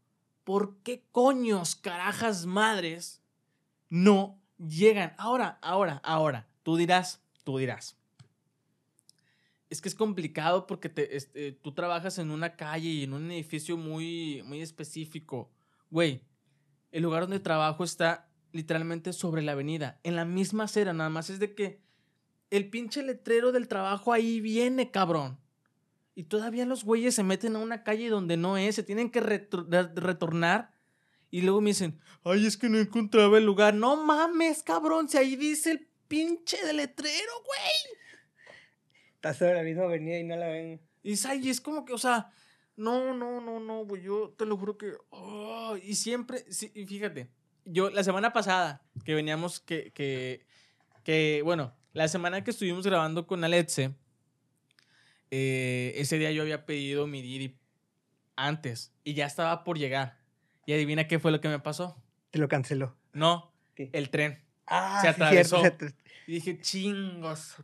¿Por 0.46 0.78
qué 0.84 1.04
coños, 1.12 1.76
carajas 1.76 2.46
madres, 2.46 3.22
no 3.90 4.40
llegan? 4.58 5.16
Ahora, 5.18 5.60
ahora, 5.62 6.00
ahora, 6.06 6.48
tú 6.64 6.78
dirás, 6.78 7.22
tú 7.44 7.58
dirás. 7.58 7.98
Es 9.70 9.82
que 9.82 9.90
es 9.90 9.96
complicado 9.96 10.66
porque 10.66 10.88
te, 10.88 11.10
eh, 11.18 11.60
tú 11.62 11.74
trabajas 11.74 12.20
en 12.20 12.32
una 12.32 12.56
calle 12.56 12.88
y 12.88 13.04
en 13.04 13.12
un 13.12 13.32
edificio 13.32 13.76
muy, 13.76 14.44
muy 14.46 14.62
específico. 14.62 15.52
Güey, 15.90 16.22
el 16.94 17.04
lugar 17.04 17.24
donde 17.24 17.42
trabajo 17.42 17.84
está 17.84 18.31
literalmente 18.52 19.14
sobre 19.14 19.42
la 19.42 19.54
avenida, 19.54 20.00
en 20.04 20.16
la 20.16 20.26
misma 20.26 20.66
acera, 20.66 20.94
nada 20.94 21.10
más 21.10 21.30
es 21.30 21.40
de 21.40 21.56
que 21.56 21.82
el 22.50 22.70
pinche 22.70 23.02
letrero 23.02 23.52
del 23.52 23.68
trabajo 23.68 24.14
ahí 24.14 24.42
viene, 24.42 24.92
cabrón. 24.92 25.40
Y 26.14 26.24
todavía 26.24 26.66
los 26.66 26.84
güeyes 26.84 27.16
se 27.16 27.24
meten 27.24 27.56
a 27.56 27.60
una 27.60 27.84
calle 27.84 28.10
donde 28.10 28.36
no 28.36 28.58
es, 28.58 28.76
se 28.76 28.84
tienen 28.84 29.10
que 29.10 29.22
retornar. 29.22 30.74
Y 31.30 31.42
luego 31.42 31.62
me 31.62 31.70
dicen, 31.70 32.00
ay, 32.24 32.46
es 32.46 32.58
que 32.58 32.68
no 32.68 32.78
encontraba 32.78 33.38
el 33.38 33.46
lugar. 33.46 33.74
No 33.74 33.96
mames, 33.96 34.64
cabrón, 34.64 35.08
si 35.08 35.18
ahí 35.18 35.38
dice 35.38 35.72
el 35.72 35.88
pinche 36.10 36.64
de 36.66 36.74
letrero, 36.74 37.32
güey. 37.46 37.98
Está 39.16 39.34
sobre 39.34 39.54
la 39.54 39.64
misma 39.64 39.84
avenida 39.84 40.20
y 40.20 40.24
no 40.26 40.36
la 40.36 40.48
ven. 40.48 40.82
Y 41.04 41.14
es 41.14 41.62
como 41.62 41.86
que, 41.86 41.94
o 41.94 41.98
sea, 41.98 42.32
no, 42.76 43.14
no, 43.14 43.40
no, 43.40 43.60
no, 43.62 43.86
güey, 43.86 44.04
yo 44.04 44.36
te 44.38 44.46
lo 44.46 44.58
juro 44.58 44.78
que... 44.78 44.94
Oh, 45.10 45.78
y 45.82 45.96
siempre, 45.96 46.44
y 46.74 46.86
fíjate, 46.86 47.32
yo 47.72 47.90
la 47.90 48.04
semana 48.04 48.34
pasada 48.34 48.84
que 49.06 49.16
veníamos, 49.16 49.60
que, 49.60 49.92
que, 49.92 50.46
que, 51.04 51.42
bueno, 51.44 51.74
la 51.94 52.08
semana 52.08 52.44
que 52.44 52.52
estuvimos 52.52 52.86
grabando 52.86 53.28
con 53.28 53.44
Aletze, 53.44 53.96
eh, 55.32 55.94
ese 55.96 56.18
día 56.18 56.32
yo 56.32 56.42
había 56.42 56.66
pedido 56.66 57.08
mi 57.08 57.22
Didi 57.22 57.58
antes 58.36 58.94
y 59.04 59.14
ya 59.14 59.26
estaba 59.26 59.64
por 59.64 59.78
llegar. 59.78 60.20
Y 60.66 60.74
adivina 60.74 61.08
qué 61.08 61.20
fue 61.20 61.32
lo 61.32 61.42
que 61.42 61.50
me 61.50 61.60
pasó. 61.60 62.02
Te 62.30 62.40
lo 62.40 62.48
canceló. 62.48 62.96
No, 63.14 63.52
el 63.76 64.10
tren. 64.10 64.44
Ah, 64.68 65.00
se 65.02 65.08
atravesó. 65.08 65.62
Y 66.28 66.34
dije, 66.34 66.60
chingos. 66.60 67.56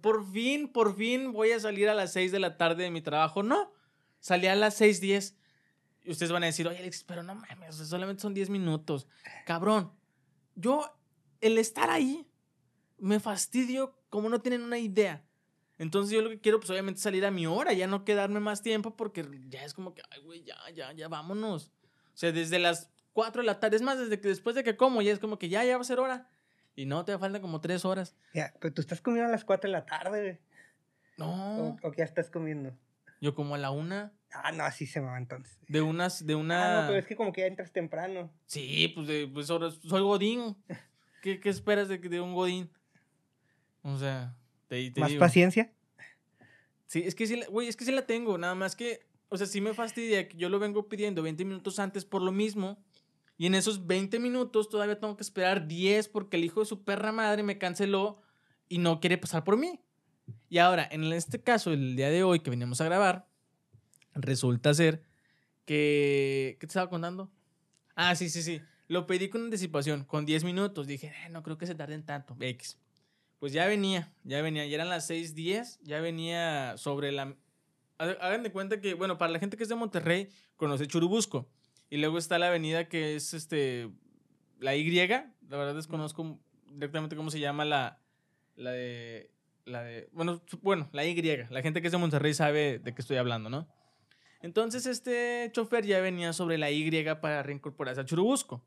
Por 0.00 0.30
fin, 0.32 0.68
por 0.68 0.96
fin 0.96 1.32
voy 1.32 1.52
a 1.52 1.60
salir 1.60 1.88
a 1.88 1.94
las 1.94 2.12
6 2.12 2.32
de 2.32 2.38
la 2.38 2.56
tarde 2.56 2.84
de 2.84 2.90
mi 2.90 3.02
trabajo. 3.02 3.42
No, 3.42 3.72
salí 4.20 4.46
a 4.46 4.54
las 4.54 4.80
6:10. 4.80 5.34
Y 6.04 6.10
ustedes 6.10 6.32
van 6.32 6.42
a 6.42 6.46
decir, 6.46 6.68
oye, 6.68 6.78
Alex, 6.78 7.04
pero 7.04 7.22
no 7.22 7.34
mames, 7.34 7.76
solamente 7.76 8.20
son 8.20 8.34
10 8.34 8.50
minutos. 8.50 9.06
Cabrón, 9.46 9.90
yo, 10.54 10.96
el 11.40 11.58
estar 11.58 11.90
ahí, 11.90 12.26
me 12.98 13.20
fastidio 13.20 13.98
como 14.10 14.28
no 14.28 14.40
tienen 14.40 14.62
una 14.62 14.78
idea. 14.78 15.24
Entonces 15.78 16.12
yo 16.12 16.22
lo 16.22 16.30
que 16.30 16.40
quiero, 16.40 16.60
pues 16.60 16.70
obviamente 16.70 17.00
salir 17.00 17.24
a 17.26 17.30
mi 17.30 17.46
hora, 17.46 17.72
ya 17.72 17.86
no 17.86 18.04
quedarme 18.04 18.38
más 18.38 18.62
tiempo 18.62 18.96
porque 18.96 19.26
ya 19.48 19.64
es 19.64 19.74
como 19.74 19.94
que, 19.94 20.02
ay, 20.10 20.22
güey, 20.22 20.44
ya, 20.44 20.56
ya, 20.74 20.92
ya, 20.92 21.08
vámonos. 21.08 21.72
O 22.14 22.16
sea, 22.16 22.30
desde 22.30 22.58
las 22.58 22.90
4 23.12 23.42
de 23.42 23.46
la 23.46 23.58
tarde, 23.58 23.76
es 23.76 23.82
más, 23.82 23.98
desde 23.98 24.20
que 24.20 24.28
después 24.28 24.54
de 24.54 24.62
que 24.62 24.76
como, 24.76 25.02
ya 25.02 25.12
es 25.12 25.18
como 25.18 25.38
que 25.38 25.48
ya, 25.48 25.64
ya 25.64 25.76
va 25.76 25.80
a 25.80 25.84
ser 25.84 25.98
hora. 25.98 26.28
Y 26.76 26.86
no, 26.86 27.04
te 27.04 27.18
faltan 27.18 27.42
como 27.42 27.60
3 27.60 27.84
horas. 27.84 28.14
Ya, 28.34 28.54
pero 28.60 28.72
tú 28.72 28.80
estás 28.80 29.00
comiendo 29.00 29.28
a 29.28 29.32
las 29.32 29.44
4 29.44 29.68
de 29.68 29.72
la 29.72 29.86
tarde, 29.86 30.20
güey. 30.22 30.38
No. 31.16 31.76
¿O, 31.82 31.90
qué 31.92 31.98
ya 31.98 32.04
estás 32.04 32.30
comiendo? 32.30 32.76
Yo 33.24 33.34
como 33.34 33.54
a 33.54 33.58
la 33.58 33.70
una. 33.70 34.12
Ah, 34.32 34.52
no, 34.52 34.64
así 34.64 34.84
se 34.84 35.00
me 35.00 35.06
va 35.06 35.16
entonces. 35.16 35.58
De 35.66 35.80
unas, 35.80 36.26
de 36.26 36.34
una. 36.34 36.80
Ah, 36.80 36.82
no, 36.82 36.88
pero 36.88 36.98
es 36.98 37.06
que 37.06 37.16
como 37.16 37.32
que 37.32 37.40
ya 37.40 37.46
entras 37.46 37.72
temprano. 37.72 38.30
Sí, 38.44 38.92
pues, 38.94 39.06
de, 39.06 39.26
pues 39.32 39.46
soy 39.46 40.02
Godín. 40.02 40.54
¿Qué, 41.22 41.40
¿Qué, 41.40 41.48
esperas 41.48 41.88
de, 41.88 41.96
de 41.96 42.20
un 42.20 42.34
Godín? 42.34 42.70
O 43.80 43.96
sea, 43.96 44.36
te, 44.68 44.90
te 44.90 45.00
¿Más 45.00 45.14
paciencia? 45.14 45.72
Sí, 46.84 47.02
es 47.06 47.14
que 47.14 47.26
sí, 47.26 47.40
güey, 47.48 47.66
es 47.66 47.76
que 47.76 47.86
sí 47.86 47.92
la 47.92 48.04
tengo, 48.04 48.36
nada 48.36 48.54
más 48.54 48.76
que, 48.76 49.00
o 49.30 49.38
sea, 49.38 49.46
sí 49.46 49.62
me 49.62 49.72
fastidia 49.72 50.28
que 50.28 50.36
yo 50.36 50.50
lo 50.50 50.58
vengo 50.58 50.90
pidiendo 50.90 51.22
20 51.22 51.46
minutos 51.46 51.78
antes 51.78 52.04
por 52.04 52.20
lo 52.20 52.30
mismo. 52.30 52.84
Y 53.38 53.46
en 53.46 53.54
esos 53.54 53.86
20 53.86 54.18
minutos 54.18 54.68
todavía 54.68 55.00
tengo 55.00 55.16
que 55.16 55.22
esperar 55.22 55.66
10 55.66 56.08
porque 56.10 56.36
el 56.36 56.44
hijo 56.44 56.60
de 56.60 56.66
su 56.66 56.84
perra 56.84 57.10
madre 57.10 57.42
me 57.42 57.56
canceló 57.56 58.20
y 58.68 58.76
no 58.76 59.00
quiere 59.00 59.16
pasar 59.16 59.44
por 59.44 59.56
mí. 59.56 59.80
Y 60.54 60.58
ahora, 60.58 60.86
en 60.88 61.02
este 61.12 61.42
caso, 61.42 61.72
el 61.72 61.96
día 61.96 62.10
de 62.10 62.22
hoy 62.22 62.38
que 62.38 62.48
venimos 62.48 62.80
a 62.80 62.84
grabar, 62.84 63.26
resulta 64.14 64.72
ser 64.72 65.02
que... 65.64 66.56
¿Qué 66.60 66.66
te 66.68 66.70
estaba 66.70 66.88
contando? 66.88 67.28
Ah, 67.96 68.14
sí, 68.14 68.30
sí, 68.30 68.40
sí. 68.40 68.60
Lo 68.86 69.08
pedí 69.08 69.28
con 69.30 69.42
anticipación, 69.42 70.04
con 70.04 70.24
10 70.24 70.44
minutos. 70.44 70.86
Dije, 70.86 71.08
eh, 71.08 71.28
no 71.30 71.42
creo 71.42 71.58
que 71.58 71.66
se 71.66 71.74
tarden 71.74 72.06
tanto. 72.06 72.36
X 72.38 72.78
pues 73.40 73.52
ya 73.52 73.66
venía, 73.66 74.12
ya 74.22 74.42
venía, 74.42 74.64
ya 74.64 74.76
eran 74.76 74.90
las 74.90 75.10
6:10, 75.10 75.80
ya 75.82 75.98
venía 76.00 76.76
sobre 76.76 77.10
la... 77.10 77.36
Hagan 77.98 78.44
de 78.44 78.52
cuenta 78.52 78.80
que, 78.80 78.94
bueno, 78.94 79.18
para 79.18 79.32
la 79.32 79.40
gente 79.40 79.56
que 79.56 79.64
es 79.64 79.68
de 79.68 79.74
Monterrey, 79.74 80.28
conoce 80.54 80.86
Churubusco. 80.86 81.48
Y 81.90 81.96
luego 81.96 82.16
está 82.16 82.38
la 82.38 82.46
avenida 82.46 82.88
que 82.88 83.16
es 83.16 83.34
este 83.34 83.90
la 84.60 84.76
Y, 84.76 84.88
la 85.08 85.32
verdad 85.48 85.74
desconozco 85.74 86.38
directamente 86.70 87.16
cómo 87.16 87.32
se 87.32 87.40
llama 87.40 87.64
la, 87.64 88.00
la 88.54 88.70
de... 88.70 89.33
La 89.64 89.82
de, 89.82 90.08
bueno, 90.12 90.42
bueno, 90.62 90.88
la 90.92 91.04
Y. 91.06 91.22
La 91.50 91.62
gente 91.62 91.80
que 91.80 91.88
es 91.88 91.92
de 91.92 91.98
Monterrey 91.98 92.34
sabe 92.34 92.78
de 92.78 92.94
qué 92.94 93.00
estoy 93.00 93.16
hablando, 93.16 93.48
¿no? 93.48 93.66
Entonces 94.44 94.84
este 94.84 95.50
chofer 95.52 95.86
ya 95.86 96.00
venía 96.00 96.34
sobre 96.34 96.58
la 96.58 96.70
Y 96.70 96.90
para 97.14 97.42
reincorporarse 97.42 98.02
a 98.02 98.04
Churubusco. 98.04 98.62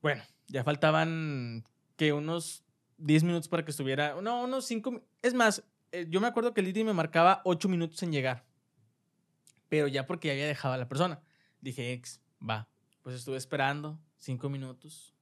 Bueno, 0.00 0.22
ya 0.48 0.64
faltaban 0.64 1.64
que 1.96 2.14
unos 2.14 2.64
10 2.96 3.24
minutos 3.24 3.48
para 3.48 3.64
que 3.64 3.72
estuviera. 3.72 4.20
No, 4.22 4.44
unos 4.44 4.64
5. 4.66 5.02
Es 5.20 5.34
más, 5.34 5.64
eh, 5.92 6.06
yo 6.08 6.20
me 6.22 6.28
acuerdo 6.28 6.54
que 6.54 6.60
el 6.60 6.66
Didi 6.66 6.84
me 6.84 6.94
marcaba 6.94 7.42
8 7.44 7.68
minutos 7.68 8.02
en 8.02 8.12
llegar. 8.12 8.46
Pero 9.68 9.88
ya 9.88 10.06
porque 10.06 10.28
ya 10.28 10.32
había 10.32 10.46
dejado 10.46 10.72
a 10.72 10.78
la 10.78 10.88
persona. 10.88 11.20
Dije, 11.60 11.92
ex, 11.92 12.20
va. 12.40 12.68
Pues 13.02 13.16
estuve 13.16 13.36
esperando 13.36 13.98
5 14.18 14.48
minutos. 14.48 15.14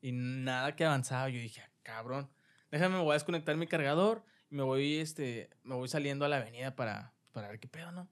Y 0.00 0.12
nada 0.12 0.74
que 0.74 0.84
avanzaba. 0.84 1.28
Yo 1.28 1.38
dije, 1.38 1.60
ah, 1.60 1.70
cabrón. 1.82 2.30
Déjame, 2.72 2.96
me 2.96 3.02
voy 3.02 3.10
a 3.10 3.14
desconectar 3.14 3.56
mi 3.56 3.68
cargador. 3.68 4.24
Y 4.50 4.56
me 4.56 4.62
voy, 4.62 4.96
este, 4.96 5.50
me 5.62 5.76
voy 5.76 5.88
saliendo 5.88 6.24
a 6.24 6.28
la 6.28 6.38
avenida 6.38 6.74
para, 6.74 7.12
para 7.30 7.48
ver 7.48 7.60
qué 7.60 7.68
pedo, 7.68 7.92
¿no? 7.92 8.08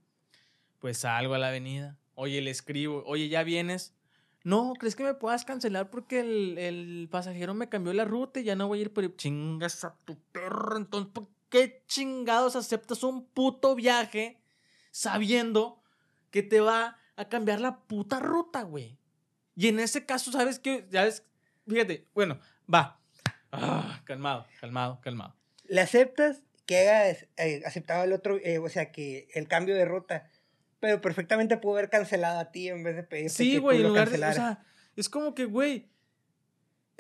Pues 0.79 0.99
salgo 0.99 1.35
a 1.35 1.38
la 1.38 1.49
avenida. 1.49 1.99
Oye, 2.14 2.40
le 2.43 2.50
escribo. 2.50 3.02
Oye, 3.07 3.29
¿ya 3.29 3.43
vienes? 3.43 3.95
No, 4.45 4.75
¿crees 4.79 4.97
que 4.97 5.02
me 5.02 5.14
puedas 5.14 5.45
cancelar 5.45 5.90
porque 5.90 6.21
el, 6.21 7.09
pasajero 7.11 7.55
me 7.55 7.69
cambió 7.69 7.93
la 7.93 8.05
ruta 8.05 8.40
y 8.40 8.45
ya 8.45 8.55
no 8.55 8.69
voy 8.69 8.79
a 8.79 8.83
ir? 8.83 8.93
Pero 8.93 9.09
chingas 9.09 9.85
a 9.85 9.97
tu 10.05 10.19
perro. 10.33 10.76
Entonces, 10.76 11.11
¿por 11.12 11.29
qué 11.49 11.83
chingados 11.87 12.57
aceptas 12.57 13.02
un 13.02 13.26
puto 13.26 13.75
viaje 13.75 14.40
sabiendo 14.90 15.83
que 16.31 16.43
te 16.43 16.61
va 16.61 16.99
a 17.17 17.29
cambiar 17.29 17.61
la 17.61 17.81
puta 17.81 18.21
ruta, 18.21 18.62
güey? 18.62 18.99
Y 19.57 19.69
en 19.69 19.81
ese 19.81 20.07
caso, 20.07 20.33
¿sabes 20.33 20.59
qué? 20.59 20.87
¿Sabes? 20.90 21.25
Fíjate, 21.67 22.07
bueno, 22.14 22.38
va. 22.73 23.00
Ah, 23.52 24.00
calmado, 24.04 24.47
calmado, 24.61 25.00
calmado. 25.00 25.35
¿Le 25.64 25.80
aceptas 25.80 26.42
que 26.66 26.78
haya 26.78 27.11
eh, 27.37 27.62
aceptado 27.66 28.04
el 28.04 28.12
otro, 28.12 28.38
eh, 28.38 28.59
o 28.59 28.69
sea, 28.69 28.92
que 28.92 29.28
el 29.35 29.49
cambio 29.49 29.75
de 29.75 29.85
ruta? 29.85 30.30
Pero 30.78 31.00
perfectamente 31.00 31.57
pudo 31.59 31.75
haber 31.75 31.90
cancelado 31.90 32.38
a 32.38 32.52
ti 32.52 32.69
en 32.69 32.83
vez 32.83 32.97
de 32.97 33.02
pedirte 33.02 33.30
sí, 33.30 33.59
güey, 33.59 33.78
en 33.78 33.88
lugar 33.88 34.09
de, 34.11 34.16
o 34.16 34.33
sea, 34.33 34.64
es 34.97 35.09
como 35.09 35.35
que, 35.35 35.45
güey, 35.45 35.90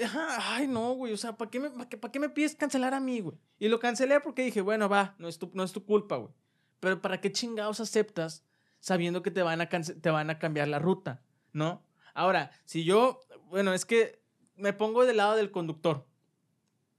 ay, 0.06 0.66
no, 0.66 0.92
güey, 0.94 1.12
o 1.12 1.16
sea, 1.16 1.36
¿para 1.36 1.50
qué, 1.50 1.60
me, 1.60 1.70
para 1.70 2.12
qué, 2.12 2.20
me 2.20 2.28
pides 2.28 2.54
cancelar 2.54 2.94
a 2.94 3.00
mí, 3.00 3.20
güey? 3.20 3.38
Y 3.58 3.68
lo 3.68 3.78
cancelé 3.80 4.20
porque 4.20 4.42
dije, 4.42 4.60
bueno, 4.60 4.88
va, 4.88 5.14
no 5.18 5.28
es 5.28 5.38
tu, 5.38 5.50
no 5.54 5.64
es 5.64 5.72
tu 5.72 5.84
culpa, 5.84 6.16
güey. 6.16 6.32
Pero 6.80 7.00
¿para 7.00 7.20
qué 7.20 7.30
chingados 7.30 7.80
aceptas 7.80 8.44
sabiendo 8.80 9.22
que 9.22 9.30
te 9.30 9.42
van, 9.42 9.60
a 9.60 9.68
te 9.68 10.10
van 10.10 10.30
a 10.30 10.38
cambiar 10.38 10.68
la 10.68 10.78
ruta, 10.78 11.22
¿no? 11.52 11.84
Ahora, 12.14 12.50
si 12.64 12.84
yo, 12.84 13.20
bueno, 13.46 13.74
es 13.74 13.84
que 13.84 14.20
me 14.56 14.72
pongo 14.72 15.04
del 15.06 15.18
lado 15.18 15.36
del 15.36 15.50
conductor. 15.50 16.06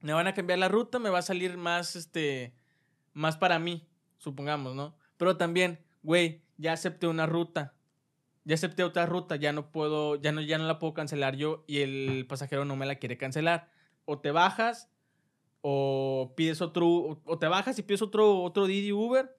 Me 0.01 0.13
van 0.13 0.27
a 0.27 0.33
cambiar 0.33 0.59
la 0.59 0.67
ruta, 0.67 0.99
me 0.99 1.09
va 1.09 1.19
a 1.19 1.23
salir 1.23 1.57
más, 1.57 1.95
este, 1.95 2.53
más 3.13 3.37
para 3.37 3.59
mí, 3.59 3.87
supongamos, 4.17 4.75
¿no? 4.75 4.95
Pero 5.17 5.37
también, 5.37 5.79
güey, 6.03 6.43
ya 6.57 6.73
acepté 6.73 7.07
una 7.07 7.25
ruta, 7.25 7.75
ya 8.43 8.55
acepté 8.55 8.83
otra 8.83 9.05
ruta, 9.05 9.35
ya 9.35 9.53
no 9.53 9.71
puedo, 9.71 10.15
ya 10.15 10.31
no, 10.31 10.41
ya 10.41 10.57
no 10.57 10.65
la 10.65 10.79
puedo 10.79 10.93
cancelar 10.93 11.35
yo 11.35 11.63
y 11.67 11.79
el 11.79 12.25
pasajero 12.27 12.65
no 12.65 12.75
me 12.75 12.85
la 12.85 12.95
quiere 12.95 13.17
cancelar. 13.17 13.69
O 14.05 14.19
te 14.19 14.31
bajas 14.31 14.89
o 15.61 16.33
pides 16.35 16.61
otro, 16.61 17.21
o 17.23 17.39
te 17.39 17.47
bajas 17.47 17.77
y 17.77 17.83
pides 17.83 18.01
otro, 18.01 18.41
otro 18.41 18.65
Didi 18.65 18.91
Uber, 18.91 19.37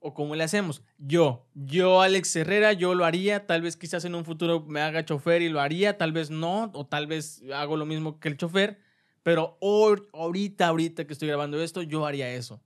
o 0.00 0.12
cómo 0.12 0.34
le 0.34 0.44
hacemos. 0.44 0.82
Yo, 0.98 1.46
yo 1.54 2.02
Alex 2.02 2.36
Herrera, 2.36 2.74
yo 2.74 2.94
lo 2.94 3.04
haría, 3.06 3.46
tal 3.46 3.62
vez 3.62 3.76
quizás 3.76 4.04
en 4.04 4.14
un 4.14 4.24
futuro 4.24 4.60
me 4.60 4.82
haga 4.82 5.04
chofer 5.04 5.40
y 5.40 5.48
lo 5.48 5.60
haría, 5.60 5.96
tal 5.96 6.12
vez 6.12 6.30
no, 6.30 6.70
o 6.74 6.86
tal 6.86 7.06
vez 7.06 7.42
hago 7.54 7.78
lo 7.78 7.86
mismo 7.86 8.20
que 8.20 8.28
el 8.28 8.36
chofer, 8.36 8.80
pero 9.24 9.56
hoy, 9.60 10.06
ahorita, 10.12 10.68
ahorita 10.68 11.06
que 11.06 11.14
estoy 11.14 11.28
grabando 11.28 11.60
esto, 11.60 11.82
yo 11.82 12.06
haría 12.06 12.30
eso. 12.32 12.62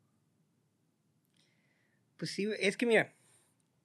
Pues 2.17 2.33
sí, 2.33 2.51
es 2.59 2.77
que 2.77 2.85
mira, 2.85 3.15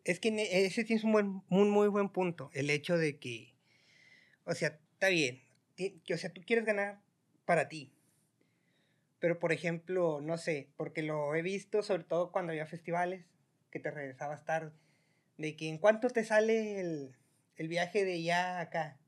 es 0.04 0.20
que 0.20 0.30
ese 0.66 0.84
tienes 0.84 1.04
un, 1.04 1.12
buen, 1.12 1.44
muy 1.50 1.88
buen 1.88 2.10
punto. 2.10 2.50
El 2.52 2.72
hecho 2.72 2.98
de 2.98 3.20
que, 3.20 3.54
o 4.44 4.56
sea, 4.56 4.80
está 4.92 5.10
bien. 5.10 5.44
O 6.12 6.18
sea, 6.18 6.34
tú 6.34 6.42
quieres 6.46 6.66
ganar 6.66 7.00
para 7.46 7.70
ti. 7.70 7.94
Pero, 9.20 9.38
por 9.38 9.54
ejemplo, 9.54 10.20
no 10.20 10.40
sé, 10.40 10.70
porque 10.76 11.04
lo 11.04 11.36
he 11.36 11.44
visto 11.44 11.84
sobre 11.84 12.04
todo 12.04 12.32
cuando 12.32 12.52
había 12.54 12.66
festivales, 12.66 13.24
que 13.70 13.80
te 13.80 13.92
regresabas 13.92 14.46
tarde, 14.46 14.72
de 15.38 15.56
que 15.56 15.70
en 15.70 15.78
cuánto 15.78 16.10
te 16.10 16.24
sale 16.24 16.80
el, 16.82 17.16
el 17.56 17.68
viaje 17.68 18.04
de 18.04 18.24
ya 18.24 18.60
acá. 18.60 19.00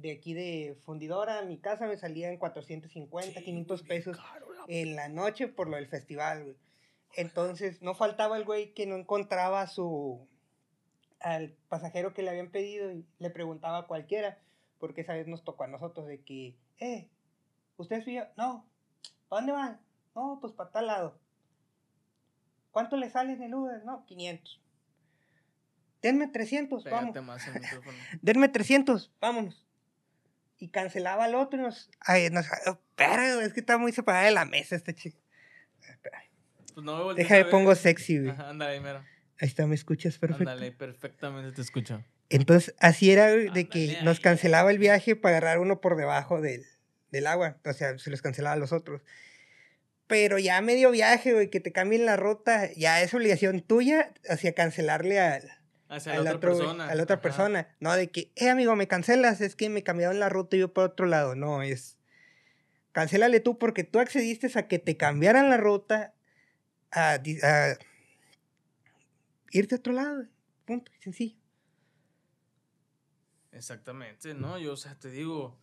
De 0.00 0.12
aquí 0.12 0.32
de 0.32 0.78
Fundidora 0.84 1.38
a 1.38 1.42
mi 1.42 1.58
casa 1.58 1.86
me 1.86 1.96
salía 1.96 2.30
en 2.30 2.38
450, 2.38 3.42
500 3.42 3.82
pesos 3.82 4.18
en 4.66 4.96
la 4.96 5.08
noche 5.08 5.48
por 5.48 5.68
lo 5.68 5.76
del 5.76 5.88
festival, 5.88 6.44
güey. 6.44 6.56
Entonces, 7.16 7.82
no 7.82 7.94
faltaba 7.94 8.36
el 8.36 8.44
güey 8.44 8.72
que 8.72 8.86
no 8.86 8.96
encontraba 8.96 9.66
su 9.66 10.26
al 11.20 11.50
pasajero 11.68 12.14
que 12.14 12.22
le 12.22 12.30
habían 12.30 12.50
pedido 12.50 12.90
y 12.90 13.04
le 13.18 13.30
preguntaba 13.30 13.78
a 13.78 13.86
cualquiera, 13.86 14.38
porque 14.78 15.02
esa 15.02 15.12
vez 15.12 15.26
nos 15.26 15.44
tocó 15.44 15.64
a 15.64 15.68
nosotros 15.68 16.06
de 16.06 16.22
que, 16.22 16.56
eh, 16.78 17.10
¿usted 17.76 17.96
es 17.96 18.04
fío? 18.04 18.26
No, 18.38 18.66
¿para 19.28 19.40
dónde 19.40 19.52
van? 19.52 19.80
No, 20.14 20.38
pues 20.40 20.54
para 20.54 20.70
tal 20.70 20.86
lado. 20.86 21.18
¿Cuánto 22.70 22.96
le 22.96 23.10
sale 23.10 23.32
en 23.32 23.42
el 23.42 23.54
Uber? 23.54 23.84
No, 23.84 24.06
500. 24.06 24.60
Denme 26.00 26.28
300, 26.28 26.84
vamos. 26.84 27.00
Pégate 27.00 27.20
más 27.20 27.46
el 27.48 27.60
micrófono. 27.60 27.98
Denme 28.22 28.48
300, 28.48 29.12
vámonos. 29.20 29.66
Y 30.60 30.68
cancelaba 30.68 31.24
al 31.24 31.34
otro 31.34 31.58
y 31.58 31.62
nos... 31.62 31.90
Ay, 32.00 32.28
nos... 32.30 32.46
Espera, 32.46 33.34
güey, 33.34 33.46
es 33.46 33.52
que 33.54 33.60
está 33.60 33.78
muy 33.78 33.92
separada 33.92 34.26
de 34.26 34.30
la 34.30 34.44
mesa 34.44 34.76
este 34.76 34.94
chico. 34.94 35.18
Espera. 35.88 36.22
Pues 36.74 36.84
no 36.84 37.08
me 37.08 37.14
Déjame 37.14 37.40
a 37.40 37.50
pongo 37.50 37.74
sexy, 37.74 38.18
güey. 38.18 38.30
Ajá, 38.30 38.50
ándale, 38.50 38.78
mero. 38.80 39.02
Ahí 39.40 39.48
está, 39.48 39.66
¿me 39.66 39.74
escuchas 39.74 40.18
perfecto? 40.18 40.50
Ándale, 40.50 40.70
perfectamente 40.70 41.52
te 41.52 41.62
escucho. 41.62 42.04
Entonces, 42.28 42.74
así 42.78 43.10
era 43.10 43.32
güey, 43.32 43.48
de 43.48 43.68
que 43.68 43.84
Ándale 43.84 44.02
nos 44.04 44.18
ahí. 44.18 44.22
cancelaba 44.22 44.70
el 44.70 44.78
viaje 44.78 45.16
para 45.16 45.38
agarrar 45.38 45.60
uno 45.60 45.80
por 45.80 45.96
debajo 45.96 46.42
del, 46.42 46.64
del 47.10 47.26
agua. 47.26 47.56
O 47.64 47.72
sea, 47.72 47.98
se 47.98 48.10
los 48.10 48.20
cancelaba 48.20 48.54
a 48.54 48.58
los 48.58 48.72
otros. 48.72 49.02
Pero 50.06 50.38
ya 50.38 50.60
medio 50.60 50.90
viaje, 50.90 51.32
güey, 51.32 51.48
que 51.48 51.60
te 51.60 51.72
cambien 51.72 52.04
la 52.04 52.16
ruta, 52.16 52.70
ya 52.74 53.00
es 53.00 53.14
obligación 53.14 53.62
tuya 53.62 54.12
hacia 54.28 54.54
cancelarle 54.54 55.20
al, 55.20 55.59
Hacia 55.90 56.12
a 56.12 56.14
la 56.16 56.20
otra 56.22 56.36
otro 56.36 56.50
persona. 56.56 56.88
a 56.88 56.94
la 56.94 57.02
otra 57.02 57.16
Ajá. 57.16 57.22
persona. 57.22 57.76
No, 57.80 57.92
de 57.94 58.10
que, 58.10 58.32
eh, 58.36 58.48
amigo, 58.48 58.74
me 58.76 58.86
cancelas, 58.88 59.40
es 59.42 59.56
que 59.56 59.68
me 59.68 59.82
cambiaron 59.82 60.18
la 60.20 60.28
ruta 60.30 60.56
y 60.56 60.60
yo 60.60 60.72
por 60.72 60.84
otro 60.84 61.04
lado. 61.06 61.34
No, 61.34 61.62
es. 61.62 61.98
Cancélale 62.92 63.40
tú 63.40 63.58
porque 63.58 63.84
tú 63.84 63.98
accediste 63.98 64.50
a 64.58 64.66
que 64.68 64.78
te 64.78 64.96
cambiaran 64.96 65.50
la 65.50 65.56
ruta 65.56 66.14
a, 66.92 67.14
a 67.14 67.76
irte 69.50 69.74
a 69.74 69.78
otro 69.78 69.92
lado. 69.92 70.24
Punto, 70.64 70.90
sencillo. 71.00 71.36
Exactamente, 73.52 74.34
¿no? 74.34 74.58
Yo, 74.58 74.72
o 74.74 74.76
sea, 74.76 74.94
te 74.98 75.10
digo. 75.10 75.58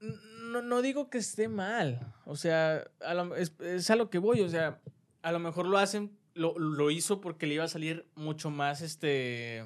No, 0.00 0.62
no 0.62 0.82
digo 0.82 1.10
que 1.10 1.18
esté 1.18 1.48
mal. 1.48 2.14
O 2.24 2.36
sea, 2.36 2.84
a 3.00 3.14
lo- 3.14 3.36
es, 3.36 3.52
es 3.60 3.88
a 3.90 3.96
lo 3.96 4.10
que 4.10 4.18
voy. 4.18 4.40
O 4.40 4.48
sea, 4.48 4.80
a 5.22 5.32
lo 5.32 5.38
mejor 5.38 5.66
lo 5.66 5.78
hacen. 5.78 6.16
Lo, 6.34 6.58
lo 6.58 6.90
hizo 6.90 7.20
porque 7.20 7.46
le 7.46 7.54
iba 7.54 7.64
a 7.64 7.68
salir 7.68 8.06
mucho 8.14 8.50
más 8.50 8.80
este. 8.80 9.60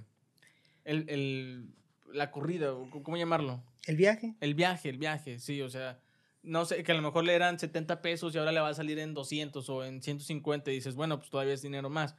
El, 0.84 1.08
el- 1.08 1.74
la 2.12 2.30
corrida, 2.30 2.72
¿cómo 3.02 3.16
llamarlo? 3.16 3.62
El 3.86 3.96
viaje. 3.96 4.34
El 4.40 4.54
viaje, 4.54 4.88
el 4.88 4.96
viaje, 4.98 5.38
sí, 5.38 5.60
o 5.60 5.68
sea, 5.68 6.00
no 6.42 6.64
sé, 6.64 6.82
que 6.82 6.92
a 6.92 6.94
lo 6.94 7.02
mejor 7.02 7.24
le 7.24 7.34
eran 7.34 7.58
70 7.58 8.00
pesos 8.00 8.34
y 8.34 8.38
ahora 8.38 8.52
le 8.52 8.60
va 8.60 8.68
a 8.68 8.74
salir 8.74 8.98
en 9.00 9.12
200 9.12 9.68
o 9.68 9.84
en 9.84 10.00
150 10.02 10.70
y 10.70 10.74
dices, 10.74 10.94
bueno, 10.94 11.18
pues 11.18 11.30
todavía 11.30 11.52
es 11.54 11.62
dinero 11.62 11.90
más. 11.90 12.14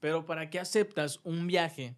Pero 0.00 0.24
¿para 0.26 0.48
qué 0.50 0.58
aceptas 0.58 1.20
un 1.22 1.46
viaje 1.46 1.96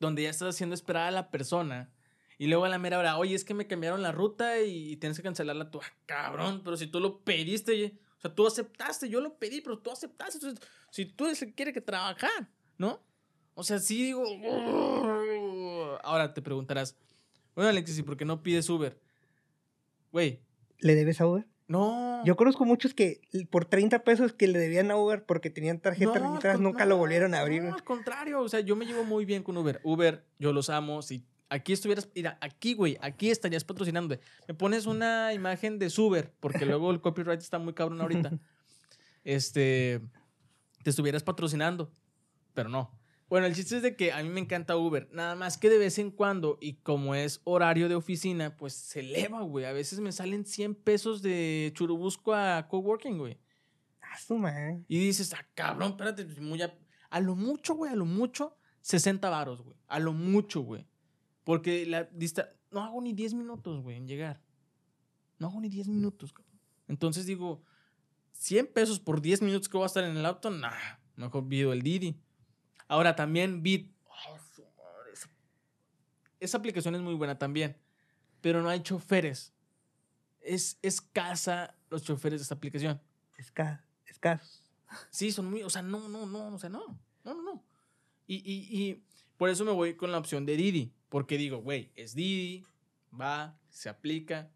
donde 0.00 0.22
ya 0.24 0.30
estás 0.30 0.54
haciendo 0.54 0.74
esperar 0.74 1.06
a 1.08 1.10
la 1.12 1.30
persona 1.30 1.90
y 2.38 2.48
luego 2.48 2.64
a 2.64 2.68
la 2.68 2.78
mera 2.78 2.98
hora, 2.98 3.16
oye, 3.18 3.34
es 3.36 3.44
que 3.44 3.54
me 3.54 3.66
cambiaron 3.68 4.02
la 4.02 4.10
ruta 4.12 4.60
y 4.60 4.96
tienes 4.96 5.16
que 5.16 5.22
cancelarla 5.22 5.70
tú? 5.70 5.80
Ah, 5.82 5.92
cabrón, 6.06 6.62
pero 6.64 6.76
si 6.76 6.88
tú 6.88 6.98
lo 7.00 7.20
pediste, 7.24 7.94
o 8.22 8.28
sea, 8.28 8.34
tú 8.36 8.46
aceptaste, 8.46 9.08
yo 9.08 9.20
lo 9.20 9.36
pedí, 9.36 9.60
pero 9.60 9.80
tú 9.80 9.90
aceptaste. 9.90 10.38
Entonces, 10.38 10.64
si 10.90 11.06
tú 11.06 11.24
eres 11.26 11.42
el 11.42 11.48
que 11.48 11.54
quiere 11.54 11.72
que 11.72 11.80
trabajar, 11.80 12.48
¿no? 12.78 13.02
O 13.54 13.64
sea, 13.64 13.80
sí 13.80 14.04
digo. 14.04 14.22
Ahora 16.04 16.32
te 16.32 16.40
preguntarás, 16.40 16.96
bueno, 17.56 17.70
Alexis, 17.70 17.98
¿y 17.98 18.02
por 18.04 18.16
qué 18.16 18.24
no 18.24 18.40
pides 18.40 18.70
Uber? 18.70 18.96
Güey, 20.12 20.40
¿Le 20.78 20.94
debes 20.94 21.20
a 21.20 21.26
Uber? 21.26 21.46
no. 21.66 22.24
Yo 22.24 22.36
conozco 22.36 22.64
muchos 22.64 22.94
que 22.94 23.22
por 23.50 23.64
30 23.64 24.04
pesos 24.04 24.32
que 24.32 24.46
le 24.46 24.60
debían 24.60 24.92
a 24.92 24.96
Uber 24.96 25.24
porque 25.24 25.50
tenían 25.50 25.80
tarjetas 25.80 26.22
No, 26.22 26.38
nunca 26.58 26.86
lo 26.86 26.96
volvieron 26.96 27.34
a 27.34 27.40
abrir. 27.40 27.64
No, 27.64 27.74
al 27.74 27.82
contrario, 27.82 28.40
o 28.40 28.48
sea, 28.48 28.60
yo 28.60 28.76
me 28.76 28.86
llevo 28.86 29.02
muy 29.02 29.24
bien 29.24 29.42
con 29.42 29.56
Uber. 29.56 29.80
Uber, 29.82 30.24
yo 30.38 30.52
los 30.52 30.70
amo. 30.70 31.02
Si 31.02 31.26
aquí 31.52 31.74
estuvieras, 31.74 32.08
mira, 32.14 32.38
aquí, 32.40 32.72
güey, 32.72 32.96
aquí 33.02 33.30
estarías 33.30 33.62
patrocinando. 33.62 34.18
Me 34.48 34.54
pones 34.54 34.86
una 34.86 35.34
imagen 35.34 35.78
de 35.78 35.92
Uber, 35.96 36.32
porque 36.40 36.64
luego 36.64 36.90
el 36.90 37.00
copyright 37.00 37.40
está 37.40 37.58
muy 37.58 37.74
cabrón 37.74 38.00
ahorita. 38.00 38.32
este, 39.24 40.00
te 40.82 40.90
estuvieras 40.90 41.22
patrocinando, 41.22 41.92
pero 42.54 42.70
no. 42.70 42.98
Bueno, 43.28 43.46
el 43.46 43.54
chiste 43.54 43.76
es 43.76 43.82
de 43.82 43.96
que 43.96 44.12
a 44.12 44.22
mí 44.22 44.30
me 44.30 44.40
encanta 44.40 44.76
Uber. 44.76 45.08
Nada 45.12 45.34
más 45.34 45.58
que 45.58 45.68
de 45.68 45.78
vez 45.78 45.98
en 45.98 46.10
cuando, 46.10 46.58
y 46.60 46.74
como 46.74 47.14
es 47.14 47.40
horario 47.44 47.88
de 47.88 47.94
oficina, 47.96 48.56
pues 48.56 48.72
se 48.72 49.00
eleva, 49.00 49.42
güey. 49.42 49.66
A 49.66 49.72
veces 49.72 50.00
me 50.00 50.12
salen 50.12 50.46
100 50.46 50.74
pesos 50.74 51.22
de 51.22 51.70
Churubusco 51.74 52.34
a 52.34 52.66
coworking, 52.68 53.18
güey. 53.18 53.38
Ah, 54.00 54.18
su 54.18 54.36
madre. 54.36 54.84
Y 54.88 54.98
dices, 54.98 55.32
ah, 55.34 55.46
cabrón, 55.54 55.92
espérate, 55.92 56.24
pues, 56.24 56.40
muy 56.40 56.60
a, 56.62 56.74
a 57.10 57.20
lo 57.20 57.34
mucho, 57.34 57.74
güey, 57.74 57.92
a 57.92 57.96
lo 57.96 58.04
mucho, 58.04 58.56
60 58.82 59.28
varos, 59.30 59.62
güey. 59.62 59.76
A 59.86 59.98
lo 59.98 60.12
mucho, 60.12 60.60
güey. 60.60 60.86
Porque 61.44 61.86
la 61.86 62.04
dista 62.04 62.52
no 62.70 62.82
hago 62.82 63.00
ni 63.00 63.12
10 63.12 63.34
minutos, 63.34 63.82
güey, 63.82 63.96
en 63.96 64.06
llegar. 64.06 64.40
No 65.38 65.48
hago 65.48 65.60
ni 65.60 65.68
10 65.68 65.88
minutos, 65.88 66.32
cabrón. 66.32 66.58
Entonces 66.88 67.26
digo, 67.26 67.62
100 68.32 68.68
pesos 68.72 69.00
por 69.00 69.20
10 69.20 69.42
minutos 69.42 69.68
que 69.68 69.76
voy 69.76 69.84
a 69.84 69.86
estar 69.86 70.04
en 70.04 70.16
el 70.16 70.24
auto, 70.26 70.50
nah, 70.50 70.72
mejor 71.16 71.48
pido 71.48 71.72
el 71.72 71.82
Didi. 71.82 72.16
Ahora 72.88 73.16
también 73.16 73.62
Bit. 73.62 73.92
oh, 74.06 74.38
esa 76.40 76.58
aplicación 76.58 76.94
es 76.94 77.00
muy 77.00 77.14
buena 77.14 77.38
también, 77.38 77.76
pero 78.40 78.62
no 78.62 78.68
hay 78.68 78.80
choferes. 78.82 79.52
Es 80.40 80.78
escasa 80.82 81.76
los 81.88 82.02
choferes 82.02 82.40
de 82.40 82.42
esta 82.42 82.54
aplicación. 82.56 83.00
Esca- 83.38 83.84
escasos. 84.06 84.60
Sí, 85.10 85.30
son 85.32 85.48
muy, 85.50 85.62
o 85.62 85.70
sea, 85.70 85.82
no, 85.82 86.08
no, 86.08 86.26
no, 86.26 86.48
o 86.54 86.58
sea, 86.58 86.68
no, 86.68 86.86
no, 87.24 87.34
no, 87.34 87.42
no. 87.42 87.64
Y, 88.26 88.36
y, 88.36 88.82
y 88.90 89.04
por 89.36 89.48
eso 89.50 89.64
me 89.64 89.72
voy 89.72 89.94
con 89.96 90.10
la 90.12 90.18
opción 90.18 90.44
de 90.44 90.56
Didi, 90.56 90.92
porque 91.12 91.36
digo, 91.36 91.58
güey, 91.58 91.92
es 91.94 92.14
Didi, 92.14 92.64
va, 93.12 93.60
se 93.68 93.90
aplica. 93.90 94.50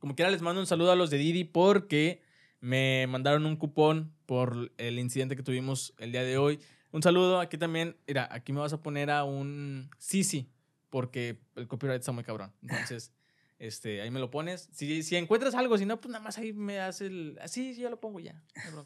Como 0.00 0.16
quiera, 0.16 0.32
les 0.32 0.42
mando 0.42 0.60
un 0.60 0.66
saludo 0.66 0.90
a 0.90 0.96
los 0.96 1.10
de 1.10 1.18
Didi 1.18 1.44
porque 1.44 2.22
me 2.58 3.06
mandaron 3.06 3.46
un 3.46 3.54
cupón 3.54 4.12
por 4.26 4.72
el 4.78 4.98
incidente 4.98 5.36
que 5.36 5.44
tuvimos 5.44 5.94
el 5.98 6.10
día 6.10 6.24
de 6.24 6.38
hoy. 6.38 6.58
Un 6.90 7.04
saludo, 7.04 7.38
aquí 7.38 7.56
también, 7.56 7.96
mira, 8.04 8.28
aquí 8.32 8.52
me 8.52 8.58
vas 8.58 8.72
a 8.72 8.82
poner 8.82 9.12
a 9.12 9.22
un 9.22 9.90
Sisi, 9.96 10.50
porque 10.90 11.38
el 11.54 11.68
copyright 11.68 12.00
está 12.00 12.10
muy 12.10 12.24
cabrón. 12.24 12.52
Entonces, 12.60 13.12
este, 13.60 14.00
ahí 14.02 14.10
me 14.10 14.18
lo 14.18 14.28
pones. 14.28 14.70
Si, 14.72 15.04
si 15.04 15.14
encuentras 15.14 15.54
algo, 15.54 15.78
si 15.78 15.86
no, 15.86 16.00
pues 16.00 16.10
nada 16.10 16.24
más 16.24 16.36
ahí 16.36 16.52
me 16.52 16.80
hace 16.80 17.06
el. 17.06 17.38
Así, 17.40 17.76
ya 17.76 17.90
lo 17.90 18.00
pongo 18.00 18.18
ya. 18.18 18.42
no. 18.74 18.84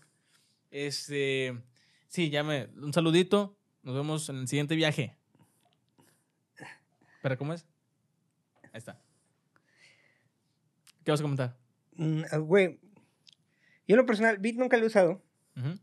Este, 0.70 1.56
sí, 2.08 2.28
ya 2.28 2.44
me. 2.44 2.66
Un 2.76 2.92
saludito. 2.92 3.56
Nos 3.82 3.94
vemos 3.94 4.28
en 4.28 4.36
el 4.36 4.48
siguiente 4.48 4.76
viaje. 4.76 5.16
¿Pero 7.26 7.38
cómo 7.38 7.54
es? 7.54 7.66
Ahí 8.72 8.78
está. 8.78 9.02
¿Qué 11.02 11.10
vas 11.10 11.18
a 11.18 11.24
comentar? 11.24 11.56
Mm, 11.96 12.22
ah, 12.30 12.36
Güey, 12.36 12.78
yo 13.88 13.94
en 13.94 13.96
lo 13.96 14.06
personal, 14.06 14.38
Bit 14.38 14.58
nunca 14.58 14.76
lo 14.76 14.84
he 14.84 14.86
usado. 14.86 15.24
Ujú. 15.56 15.76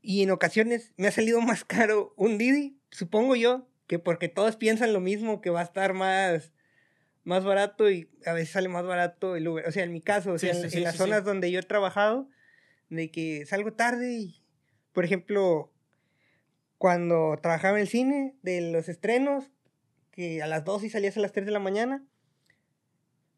Y 0.00 0.22
en 0.22 0.30
ocasiones 0.30 0.94
me 0.96 1.08
ha 1.08 1.10
salido 1.10 1.38
más 1.42 1.66
caro 1.66 2.14
un 2.16 2.38
Didi, 2.38 2.80
supongo 2.90 3.36
yo, 3.36 3.68
que 3.86 3.98
porque 3.98 4.30
todos 4.30 4.56
piensan 4.56 4.94
lo 4.94 5.00
mismo, 5.00 5.42
que 5.42 5.50
va 5.50 5.60
a 5.60 5.64
estar 5.64 5.92
más, 5.92 6.54
más 7.24 7.44
barato 7.44 7.90
y 7.90 8.08
a 8.24 8.32
veces 8.32 8.52
sale 8.52 8.70
más 8.70 8.86
barato 8.86 9.36
el 9.36 9.46
Uber. 9.46 9.68
O 9.68 9.70
sea, 9.70 9.84
en 9.84 9.92
mi 9.92 10.00
caso, 10.00 10.32
o 10.32 10.38
sea, 10.38 10.54
sí, 10.54 10.62
en, 10.62 10.70
sí, 10.70 10.78
en 10.78 10.84
las 10.84 10.96
zonas 10.96 11.24
donde 11.24 11.50
yo 11.50 11.58
he 11.58 11.62
trabajado, 11.62 12.26
de 12.88 13.10
que 13.10 13.44
salgo 13.44 13.74
tarde 13.74 14.14
y, 14.14 14.42
por 14.94 15.04
ejemplo, 15.04 15.74
cuando 16.78 17.38
trabajaba 17.42 17.76
en 17.76 17.82
el 17.82 17.88
cine, 17.88 18.34
de 18.40 18.72
los 18.72 18.88
estrenos, 18.88 19.50
que 20.12 20.42
a 20.42 20.46
las 20.46 20.64
2 20.64 20.84
y 20.84 20.90
salías 20.90 21.16
a 21.16 21.20
las 21.20 21.32
3 21.32 21.44
de 21.46 21.52
la 21.52 21.58
mañana, 21.58 22.04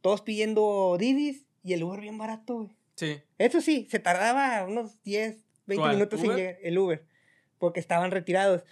todos 0.01 0.21
pidiendo 0.23 0.97
Didis 0.99 1.47
y 1.63 1.73
el 1.73 1.83
Uber 1.83 2.01
bien 2.01 2.19
barato, 2.19 2.55
güey. 2.57 2.77
Sí. 2.97 3.21
Eso 3.39 3.61
sí, 3.61 3.89
se 3.91 3.99
tardaba 3.99 4.65
unos 4.67 5.03
10, 5.03 5.37
20 5.67 5.81
¿Cuál? 5.81 5.95
minutos 5.97 6.21
en 6.21 6.27
¿Uber? 6.27 6.37
llegar 6.37 6.57
el 6.63 6.79
Uber, 6.79 7.07
porque 7.59 7.81
estaban 7.81 8.11
retirados. 8.11 8.65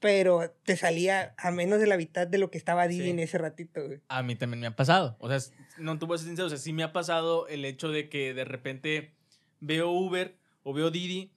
Pero 0.00 0.50
te 0.64 0.76
salía 0.78 1.34
a 1.36 1.50
menos 1.50 1.78
de 1.78 1.86
la 1.86 1.98
mitad 1.98 2.26
de 2.26 2.38
lo 2.38 2.50
que 2.50 2.56
estaba 2.56 2.88
Didi 2.88 3.04
Sí. 3.04 3.10
en 3.10 3.18
ese 3.18 3.36
ratito, 3.36 3.84
güey. 3.86 4.00
A 4.08 4.22
mí 4.22 4.34
también 4.34 4.60
me 4.60 4.66
ha 4.66 4.74
pasado. 4.74 5.16
O 5.20 5.28
sea, 5.28 5.38
no 5.78 5.98
te 5.98 6.06
voy 6.06 6.14
a 6.14 6.18
ser 6.18 6.28
sincero. 6.28 6.46
O 6.46 6.48
sea, 6.48 6.56
sí 6.58 6.72
me 6.72 6.82
ha 6.82 6.92
pasado 6.94 7.46
el 7.48 7.66
hecho 7.66 7.90
de 7.90 8.08
que 8.08 8.32
de 8.32 8.46
repente 8.46 9.12
veo 9.60 9.90
Uber 9.90 10.38
o 10.62 10.72
veo 10.72 10.90
Didi. 10.90 11.32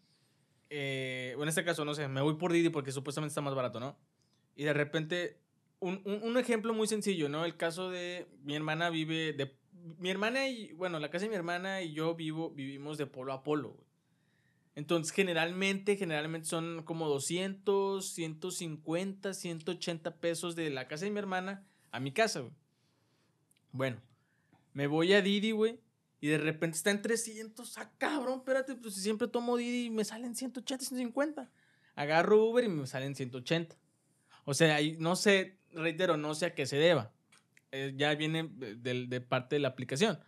eh, 0.76 1.36
o 1.38 1.44
en 1.44 1.50
este 1.50 1.64
caso, 1.66 1.84
no 1.86 1.94
sé, 1.94 2.08
me 2.08 2.22
voy 2.22 2.36
por 2.38 2.52
Didi 2.54 2.70
porque 2.70 2.92
supuestamente 2.94 3.30
está 3.32 3.42
más 3.42 3.54
barato, 3.54 3.80
¿no? 3.82 3.96
Y 4.56 4.64
de 4.64 4.74
repente 4.74 5.38
un, 5.90 6.22
un- 6.24 6.38
ejemplo 6.38 6.74
muy 6.74 6.88
sencillo, 6.88 7.30
¿no? 7.30 7.46
El 7.46 7.58
caso 7.58 7.90
de 7.90 8.28
mi 8.44 8.56
hermana 8.56 8.90
vive 8.90 9.34
de... 9.34 9.56
Mi 10.00 10.10
hermana 10.10 10.48
y, 10.48 10.72
bueno, 10.74 11.00
la 11.00 11.10
casa 11.10 11.26
de 11.26 11.30
mi 11.30 11.36
hermana 11.36 11.82
y 11.82 11.94
yo 11.94 12.16
vivo, 12.16 12.52
vivimos 12.52 12.98
de 12.98 13.06
polo 13.06 13.34
a 13.34 13.44
polo, 13.44 13.72
güey. 13.72 13.88
Entonces, 14.76 15.14
generalmente, 15.14 15.98
generalmente 15.98 16.48
son 16.48 16.84
como 16.84 17.08
200, 17.10 18.08
150, 18.14 19.34
180 19.34 20.16
pesos 20.20 20.56
de 20.56 20.70
la 20.70 20.88
casa 20.88 21.06
de 21.06 21.12
mi 21.12 21.20
hermana 21.20 21.66
a 21.92 22.00
mi 22.00 22.12
casa, 22.12 22.40
güey. 22.40 22.54
Bueno, 23.72 24.02
me 24.74 24.88
voy 24.88 25.14
a 25.14 25.22
Didi, 25.22 25.52
güey, 25.52 25.80
y 26.22 26.28
de 26.28 26.38
repente 26.38 26.78
está 26.78 26.92
en 26.92 27.02
300. 27.02 27.78
Ah, 27.78 27.92
cabrón, 27.98 28.40
espérate, 28.40 28.76
pues 28.76 28.96
si 28.96 29.02
siempre 29.02 29.28
tomo 29.28 29.58
Didi 29.58 29.86
y 29.86 29.90
me 29.90 30.06
salen 30.06 30.36
180, 30.36 30.86
150. 30.86 31.52
Agarro 31.96 32.44
Uber 32.46 32.64
y 32.64 32.70
me 32.70 32.88
salen 32.88 33.16
180. 33.16 33.78
O 34.46 34.54
sea, 34.54 34.76
ahí 34.76 34.96
no 35.00 35.16
sé, 35.16 35.60
reitero, 35.76 36.18
no 36.18 36.34
sé 36.36 36.48
a 36.48 36.56
qué 36.56 36.66
se 36.66 36.78
deba. 36.78 37.12
Eh, 37.72 37.94
ya 37.96 38.14
viene 38.16 38.50
de, 38.54 39.06
de- 39.08 39.22
parte 39.22 39.56
de 39.56 39.60
la 39.60 39.70
aplicación. 39.70 40.20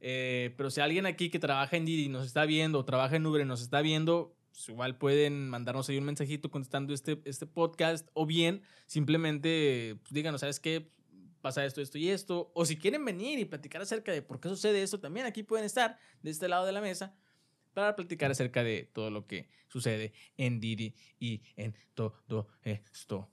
Eh, 0.00 0.54
pero 0.56 0.70
si 0.70 0.80
alguien 0.80 1.06
aquí 1.06 1.30
que 1.30 1.38
trabaja 1.38 1.76
en 1.76 1.84
Didi 1.84 2.08
nos 2.08 2.26
está 2.26 2.44
viendo, 2.44 2.78
o 2.78 2.84
trabaja 2.84 3.16
en 3.16 3.26
Uber 3.26 3.42
y 3.42 3.44
nos 3.44 3.62
está 3.62 3.82
viendo, 3.82 4.34
pues 4.50 4.68
igual 4.68 4.96
pueden 4.98 5.48
mandarnos 5.48 5.88
ahí 5.88 5.98
un 5.98 6.04
mensajito 6.04 6.50
contestando 6.50 6.92
este, 6.92 7.20
este 7.24 7.46
podcast, 7.46 8.08
o 8.14 8.26
bien 8.26 8.62
simplemente 8.86 9.96
pues, 10.02 10.12
díganos, 10.12 10.40
¿sabes 10.40 10.60
qué? 10.60 10.90
Pasa 11.40 11.64
esto, 11.64 11.80
esto 11.80 11.98
y 11.98 12.08
esto. 12.08 12.50
O 12.54 12.64
si 12.64 12.76
quieren 12.76 13.04
venir 13.04 13.38
y 13.38 13.44
platicar 13.44 13.82
acerca 13.82 14.12
de 14.12 14.22
por 14.22 14.40
qué 14.40 14.48
sucede 14.48 14.82
esto, 14.82 15.00
también 15.00 15.26
aquí 15.26 15.42
pueden 15.42 15.66
estar 15.66 15.98
de 16.22 16.30
este 16.30 16.48
lado 16.48 16.66
de 16.66 16.72
la 16.72 16.80
mesa 16.80 17.14
para 17.74 17.96
platicar 17.96 18.30
acerca 18.30 18.62
de 18.62 18.88
todo 18.92 19.10
lo 19.10 19.26
que 19.26 19.48
sucede 19.68 20.12
en 20.36 20.60
Didi 20.60 20.94
y 21.18 21.42
en 21.56 21.74
todo 21.94 22.48
esto. 22.62 23.28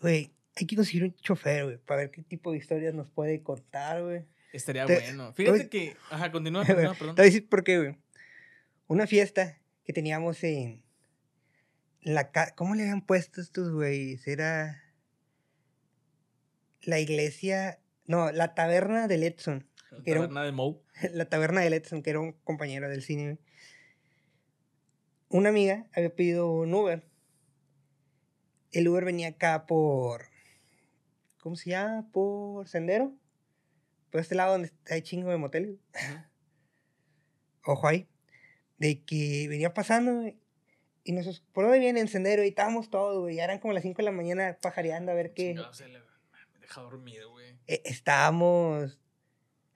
Güey, 0.00 0.32
hay 0.56 0.66
que 0.66 0.76
conseguir 0.76 1.04
un 1.04 1.14
chofer, 1.16 1.64
güey, 1.64 1.78
para 1.78 2.02
ver 2.02 2.10
qué 2.10 2.22
tipo 2.22 2.52
de 2.52 2.58
historias 2.58 2.94
nos 2.94 3.10
puede 3.10 3.42
contar, 3.42 4.02
güey. 4.02 4.24
Estaría 4.52 4.86
Te- 4.86 4.94
bueno. 5.00 5.32
Fíjate 5.34 5.58
oye- 5.58 5.68
que. 5.68 5.96
Ajá, 6.10 6.30
continúa, 6.32 6.62
Te 6.64 6.68
continúa, 6.74 6.90
voy 6.92 6.98
perdón. 6.98 7.16
a 7.18 7.22
decir 7.22 7.48
por 7.48 7.64
qué, 7.64 7.78
güey. 7.78 7.96
Una 8.86 9.06
fiesta 9.06 9.58
que 9.84 9.92
teníamos 9.92 10.42
en 10.44 10.82
la 12.02 12.30
ca- 12.30 12.54
¿Cómo 12.54 12.74
le 12.74 12.82
habían 12.82 13.02
puesto 13.02 13.40
estos 13.40 13.70
güeyes? 13.72 14.26
Era 14.28 14.82
la 16.82 17.00
iglesia, 17.00 17.80
no, 18.06 18.30
la 18.32 18.54
taberna 18.54 19.08
del 19.08 19.24
Edson. 19.24 19.66
que 20.04 20.10
era 20.12 20.20
un- 20.20 20.26
Taberna 20.28 20.44
de 20.44 20.52
Moe. 20.52 20.76
la 21.12 21.24
taberna 21.28 21.60
del 21.62 21.72
Edson, 21.74 22.02
que 22.02 22.10
era 22.10 22.20
un 22.20 22.32
compañero 22.44 22.88
del 22.88 23.02
cine. 23.02 23.22
güey. 23.24 23.38
Una 25.28 25.48
amiga 25.48 25.86
había 25.94 26.14
pedido 26.14 26.50
un 26.52 26.72
Uber. 26.72 27.04
El 28.72 28.88
Uber 28.88 29.04
venía 29.04 29.28
acá 29.28 29.66
por. 29.66 30.26
¿Cómo 31.38 31.56
se 31.56 31.70
llama? 31.70 32.08
Por 32.12 32.68
Sendero. 32.68 33.14
Por 34.10 34.20
este 34.20 34.34
lado 34.34 34.52
donde 34.52 34.72
hay 34.90 35.02
chingo 35.02 35.30
de 35.30 35.36
moteles. 35.36 35.70
Ujú. 35.94 36.18
Ojo 37.72 37.88
ahí. 37.88 38.08
De 38.78 39.02
que 39.04 39.46
venía 39.48 39.72
pasando 39.74 40.30
y 41.04 41.12
nosotros, 41.12 41.42
¿por 41.52 41.64
dónde 41.64 41.78
viene 41.78 42.00
el 42.00 42.08
sendero? 42.08 42.44
Y 42.44 42.48
estábamos 42.48 42.90
todos, 42.90 43.20
güey. 43.22 43.36
Ya 43.36 43.44
eran 43.44 43.58
como 43.60 43.72
las 43.72 43.82
5 43.82 43.96
de 43.98 44.02
la 44.02 44.10
mañana 44.12 44.58
pajareando 44.60 45.12
a 45.12 45.14
ver 45.14 45.32
qué. 45.34 45.54
Le- 45.54 45.62
Me 46.52 46.60
deja 46.60 46.80
dormido, 46.82 47.30
güey. 47.30 47.56
Eh, 47.68 47.82
estábamos. 47.84 49.00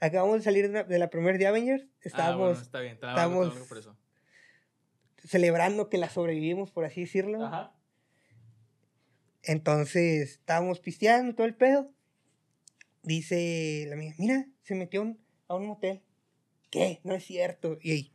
Acabamos 0.00 0.38
de 0.38 0.42
salir 0.42 0.64
de, 0.64 0.70
una- 0.70 0.85
de 0.85 0.98
la 0.98 1.09
primer 1.11 1.38
de 1.38 1.46
Avengers. 1.46 1.85
Ah, 1.85 1.96
Estábamos 2.03 2.48
bueno, 2.48 2.61
está 2.62 2.81
bien. 2.81 2.94
Estábamos- 2.94 3.48
valgo 3.50 3.66
por 3.66 3.79
eso. 3.79 3.96
celebrando 5.24 5.88
que 5.88 5.98
la 5.98 6.09
sobrevivimos, 6.09 6.70
por 6.72 6.85
así 6.85 7.03
decirlo. 7.03 7.44
Ajá. 7.44 7.72
Entonces, 9.42 10.33
estábamos 10.33 10.81
pisteando 10.81 11.35
todo 11.35 11.46
el 11.46 11.55
pedo. 11.55 11.90
Dice 13.03 13.85
la 13.88 13.94
amiga, 13.94 14.14
mira, 14.18 14.46
se 14.62 14.74
metió 14.74 15.03
un- 15.03 15.18
a 15.48 15.55
un 15.55 15.66
motel. 15.66 16.03
¿Qué? 16.70 17.00
No 17.05 17.14
es 17.14 17.24
cierto. 17.24 17.79
Y 17.83 17.90
ahí 17.92 18.12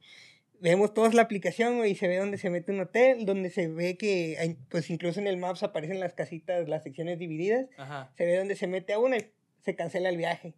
vemos 0.61 0.93
todos 0.93 1.13
la 1.13 1.23
aplicación 1.23 1.85
y 1.85 1.95
se 1.95 2.07
ve 2.07 2.17
donde 2.17 2.38
se 2.38 2.49
mete 2.49 2.71
un 2.71 2.79
hotel, 2.81 3.25
donde 3.25 3.49
se 3.49 3.67
ve 3.67 3.97
que, 3.97 4.38
hay- 4.39 4.57
pues 4.69 4.89
incluso 4.89 5.19
en 5.19 5.27
el 5.27 5.38
Maps 5.38 5.63
aparecen 5.63 5.99
las 5.99 6.13
casitas, 6.13 6.67
las 6.69 6.83
secciones 6.83 7.17
divididas. 7.19 7.67
Ajá. 7.77 8.13
Se 8.15 8.25
ve 8.25 8.38
donde 8.38 8.55
se 8.55 8.67
mete 8.67 8.93
a 8.93 8.99
una 8.99 9.17
y 9.17 9.31
se 9.63 9.75
cancela 9.75 10.09
el 10.09 10.17
viaje. 10.17 10.53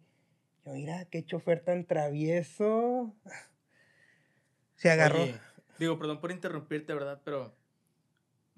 Yo, 0.64 0.72
mira, 0.74 1.06
qué 1.06 1.24
chofer 1.24 1.60
tan 1.64 1.86
travieso. 1.86 3.14
Se 4.76 4.90
agarró. 4.90 5.22
Oye, 5.22 5.34
digo, 5.78 5.98
perdón 5.98 6.20
por 6.20 6.30
interrumpirte, 6.30 6.92
¿verdad? 6.94 7.20
Pero 7.24 7.56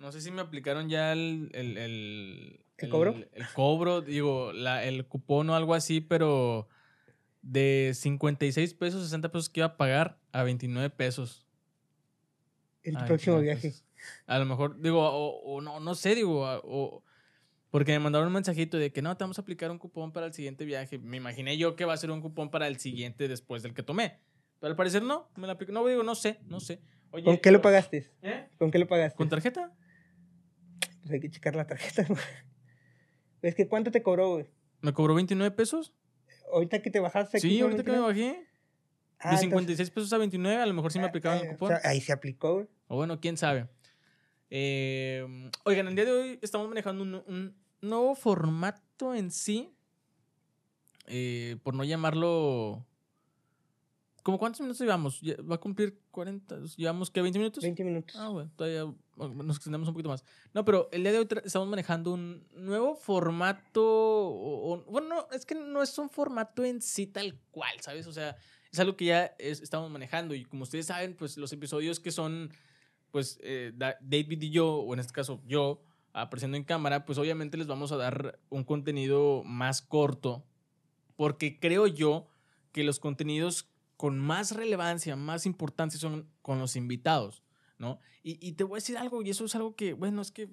no 0.00 0.10
sé 0.12 0.20
si 0.20 0.30
me 0.30 0.40
aplicaron 0.40 0.88
ya 0.88 1.12
el... 1.12 1.50
¿El, 1.52 1.76
el, 1.76 2.60
¿El 2.78 2.88
cobro? 2.88 3.14
El 3.32 3.46
cobro, 3.54 4.00
digo, 4.00 4.52
la, 4.52 4.84
el 4.84 5.06
cupón 5.06 5.50
o 5.50 5.54
algo 5.54 5.74
así, 5.74 6.00
pero 6.00 6.66
de 7.42 7.92
56 7.94 8.72
pesos, 8.74 9.02
60 9.04 9.30
pesos 9.30 9.50
que 9.50 9.60
iba 9.60 9.66
a 9.66 9.76
pagar 9.76 10.18
a 10.32 10.42
29 10.42 10.88
pesos. 10.88 11.46
el 12.82 12.96
Ay, 12.96 13.06
próximo 13.06 13.38
viaje. 13.40 13.74
a 14.26 14.38
lo 14.38 14.46
mejor, 14.46 14.80
digo, 14.80 15.02
o, 15.02 15.40
o 15.42 15.60
no, 15.60 15.78
no 15.78 15.94
sé, 15.94 16.14
digo, 16.14 16.42
o, 16.64 17.04
porque 17.70 17.92
me 17.92 17.98
mandaron 17.98 18.28
un 18.28 18.32
mensajito 18.32 18.78
de 18.78 18.90
que 18.92 19.02
no, 19.02 19.14
te 19.14 19.24
vamos 19.24 19.38
a 19.38 19.42
aplicar 19.42 19.70
un 19.70 19.78
cupón 19.78 20.12
para 20.12 20.26
el 20.26 20.32
siguiente 20.32 20.64
viaje. 20.64 20.98
Me 20.98 21.18
imaginé 21.18 21.58
yo 21.58 21.76
que 21.76 21.84
va 21.84 21.92
a 21.92 21.98
ser 21.98 22.10
un 22.10 22.22
cupón 22.22 22.50
para 22.50 22.66
el 22.66 22.78
siguiente 22.78 23.28
después 23.28 23.62
del 23.62 23.74
que 23.74 23.82
tomé. 23.82 24.18
Pero 24.58 24.70
al 24.70 24.76
parecer 24.76 25.02
no, 25.02 25.30
me 25.36 25.46
la 25.46 25.52
aplicó. 25.52 25.72
No, 25.72 25.86
digo, 25.86 26.02
no 26.02 26.14
sé, 26.14 26.40
no 26.46 26.60
sé. 26.60 26.80
Oye, 27.12 27.24
¿Con 27.24 27.38
qué 27.38 27.50
lo 27.50 27.60
pagaste? 27.60 28.10
¿Eh? 28.22 28.48
¿Con 28.58 28.70
qué 28.70 28.78
lo 28.78 28.86
pagaste? 28.86 29.16
¿Con 29.16 29.28
tarjeta? 29.28 29.72
Pues 31.10 31.14
hay 31.14 31.28
que 31.28 31.30
checar 31.34 31.56
la 31.56 31.66
tarjeta. 31.66 32.04
güey. 32.08 32.20
Es 33.42 33.56
que 33.56 33.66
¿cuánto 33.66 33.90
te 33.90 34.00
cobró, 34.00 34.34
güey? 34.34 34.46
¿Me 34.80 34.92
cobró 34.92 35.14
29 35.16 35.50
pesos? 35.56 35.92
Ahorita 36.52 36.80
que 36.82 36.90
te 36.90 37.00
bajaste 37.00 37.38
aquí. 37.38 37.48
Sí, 37.50 37.60
ahorita 37.60 37.82
que 37.82 37.90
me 37.90 37.98
29? 37.98 38.28
bajé. 38.32 38.46
Ah, 39.18 39.30
De 39.30 39.34
entonces- 39.34 39.40
56 39.40 39.90
pesos 39.90 40.12
a 40.12 40.18
29, 40.18 40.62
a 40.62 40.66
lo 40.66 40.72
mejor 40.74 40.92
sí 40.92 40.98
me 41.00 41.06
ah, 41.06 41.08
aplicaban 41.08 41.38
ah, 41.38 41.42
el 41.42 41.48
o 41.48 41.52
cupón. 41.54 41.68
sea, 41.70 41.80
ahí 41.90 42.00
se 42.00 42.12
aplicó, 42.12 42.54
güey. 42.54 42.68
O 42.86 42.94
bueno, 42.96 43.18
quién 43.20 43.36
sabe. 43.36 43.68
Eh, 44.50 45.50
oigan, 45.64 45.88
el 45.88 45.96
día 45.96 46.04
de 46.04 46.12
hoy 46.12 46.38
estamos 46.42 46.68
manejando 46.68 47.02
un, 47.02 47.14
un 47.26 47.56
nuevo 47.80 48.14
formato 48.14 49.12
en 49.14 49.32
sí. 49.32 49.74
eh, 51.08 51.56
por 51.64 51.74
no 51.74 51.82
llamarlo. 51.82 52.86
¿Cómo 54.30 54.38
cuántos 54.38 54.60
minutos 54.60 54.80
llevamos? 54.80 55.20
¿Va 55.50 55.56
a 55.56 55.58
cumplir 55.58 55.98
40? 56.12 56.60
¿Llevamos 56.76 57.10
qué? 57.10 57.20
¿20 57.20 57.32
minutos? 57.38 57.62
20 57.64 57.82
minutos. 57.82 58.14
Ah, 58.16 58.28
bueno, 58.28 58.48
todavía 58.54 58.84
nos 59.16 59.56
extendemos 59.56 59.88
un 59.88 59.94
poquito 59.94 60.08
más. 60.08 60.24
No, 60.54 60.64
pero 60.64 60.88
el 60.92 61.02
día 61.02 61.10
de 61.10 61.18
hoy 61.18 61.28
estamos 61.44 61.66
manejando 61.66 62.12
un 62.12 62.46
nuevo 62.54 62.94
formato. 62.94 63.82
o- 63.84 64.74
o- 64.74 64.84
bueno, 64.84 65.08
no, 65.08 65.26
es 65.32 65.44
que 65.44 65.56
no 65.56 65.82
es 65.82 65.98
un 65.98 66.08
formato 66.10 66.64
en 66.64 66.80
sí 66.80 67.08
tal 67.08 67.36
cual, 67.50 67.72
¿sabes? 67.80 68.06
O 68.06 68.12
sea, 68.12 68.36
es 68.72 68.78
algo 68.78 68.96
que 68.96 69.06
ya 69.06 69.26
es- 69.38 69.60
estamos 69.62 69.90
manejando. 69.90 70.32
Y 70.34 70.44
como 70.44 70.62
ustedes 70.62 70.86
saben, 70.86 71.14
pues 71.16 71.36
los 71.36 71.52
episodios 71.52 71.98
que 71.98 72.12
son, 72.12 72.52
pues, 73.10 73.40
eh, 73.42 73.72
Da- 73.74 73.96
David 74.00 74.42
y 74.42 74.50
yo, 74.50 74.76
o 74.76 74.94
en 74.94 75.00
este 75.00 75.12
caso 75.12 75.40
yo, 75.44 75.82
apareciendo 76.12 76.56
en 76.56 76.62
cámara, 76.62 77.04
pues 77.04 77.18
obviamente 77.18 77.56
les 77.56 77.66
vamos 77.66 77.90
a 77.90 77.96
dar 77.96 78.38
un 78.48 78.62
contenido 78.62 79.42
más 79.44 79.82
corto. 79.82 80.44
Porque 81.16 81.58
creo 81.58 81.88
yo 81.88 82.28
que 82.72 82.84
los 82.84 83.00
contenidos 83.00 83.68
con 84.00 84.18
más 84.18 84.52
relevancia, 84.52 85.14
más 85.14 85.44
importancia 85.44 86.00
son 86.00 86.26
con 86.40 86.58
los 86.58 86.74
invitados, 86.74 87.42
¿no? 87.76 87.98
Y, 88.22 88.38
y 88.40 88.52
te 88.52 88.64
voy 88.64 88.76
a 88.76 88.80
decir 88.80 88.96
algo, 88.96 89.20
y 89.20 89.28
eso 89.28 89.44
es 89.44 89.54
algo 89.54 89.76
que, 89.76 89.92
bueno, 89.92 90.22
es 90.22 90.30
que, 90.32 90.48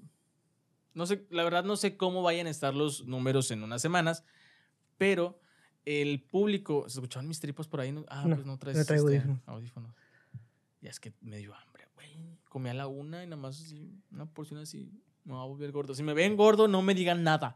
no 0.93 1.05
sé, 1.05 1.25
la 1.29 1.45
verdad 1.45 1.63
no 1.63 1.77
sé 1.77 1.95
cómo 1.95 2.21
vayan 2.23 2.47
a 2.47 2.49
estar 2.49 2.75
los 2.75 3.05
números 3.07 3.49
en 3.51 3.63
unas 3.63 3.81
semanas, 3.81 4.25
pero 4.97 5.39
el 5.85 6.21
público, 6.23 6.89
¿se 6.89 6.99
escuchaban 6.99 7.25
mis 7.29 7.39
tripas 7.39 7.69
por 7.69 7.79
ahí? 7.79 7.95
Ah, 8.09 8.25
No, 8.27 8.35
pues 8.35 8.45
no 8.45 8.57
traes 8.59 8.77
no 8.79 8.83
traigo 8.83 9.07
este, 9.07 9.19
audífonos. 9.21 9.47
audífonos. 9.47 9.95
Ya 10.81 10.89
es 10.89 10.99
que 10.99 11.13
me 11.21 11.37
dio 11.37 11.55
hambre, 11.55 11.87
güey. 11.95 12.09
Comí 12.49 12.67
a 12.67 12.73
la 12.73 12.87
una 12.87 13.23
y 13.23 13.27
nada 13.27 13.41
más 13.41 13.61
así, 13.61 13.89
una 14.11 14.25
porción 14.25 14.59
así, 14.59 14.91
me 15.23 15.35
va 15.35 15.43
a 15.43 15.45
volver 15.45 15.71
gordo. 15.71 15.93
Si 15.95 16.03
me 16.03 16.13
ven 16.13 16.35
gordo, 16.35 16.67
no 16.67 16.81
me 16.81 16.93
digan 16.93 17.23
nada. 17.23 17.55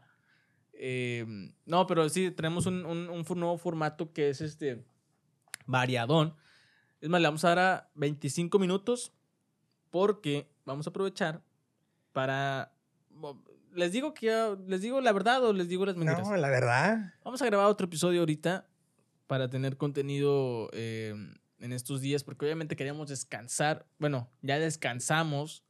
Eh, 0.72 1.26
no, 1.66 1.86
pero 1.86 2.08
sí, 2.08 2.30
tenemos 2.30 2.64
un, 2.64 2.86
un- 2.86 3.10
un 3.10 3.24
nuevo 3.38 3.58
formato 3.58 4.10
que 4.14 4.30
es 4.30 4.40
este 4.40 4.86
variadón. 5.66 6.34
Es 7.00 7.08
más, 7.08 7.20
le 7.20 7.28
vamos 7.28 7.44
a 7.44 7.48
dar 7.54 7.58
a 7.58 7.90
25 7.94 8.58
minutos 8.58 9.12
porque 9.90 10.48
vamos 10.64 10.86
a 10.86 10.90
aprovechar 10.90 11.42
para... 12.12 12.72
Les 13.74 13.90
digo 13.92 14.12
que 14.14 14.26
ya- 14.26 14.56
les 14.66 14.82
digo 14.82 15.00
la 15.00 15.12
verdad 15.12 15.42
o 15.44 15.52
les 15.52 15.68
digo 15.68 15.86
las 15.86 15.96
mentiras. 15.96 16.28
No, 16.28 16.36
la 16.36 16.48
verdad. 16.48 17.14
Vamos 17.24 17.40
a 17.40 17.46
grabar 17.46 17.66
otro 17.68 17.86
episodio 17.86 18.20
ahorita 18.20 18.68
para 19.26 19.48
tener 19.48 19.76
contenido 19.78 20.68
eh, 20.72 21.14
en 21.58 21.72
estos 21.72 22.00
días, 22.02 22.22
porque 22.22 22.44
obviamente 22.44 22.76
queríamos 22.76 23.08
descansar. 23.08 23.86
Bueno, 23.98 24.28
ya 24.42 24.58
descansamos 24.58 25.64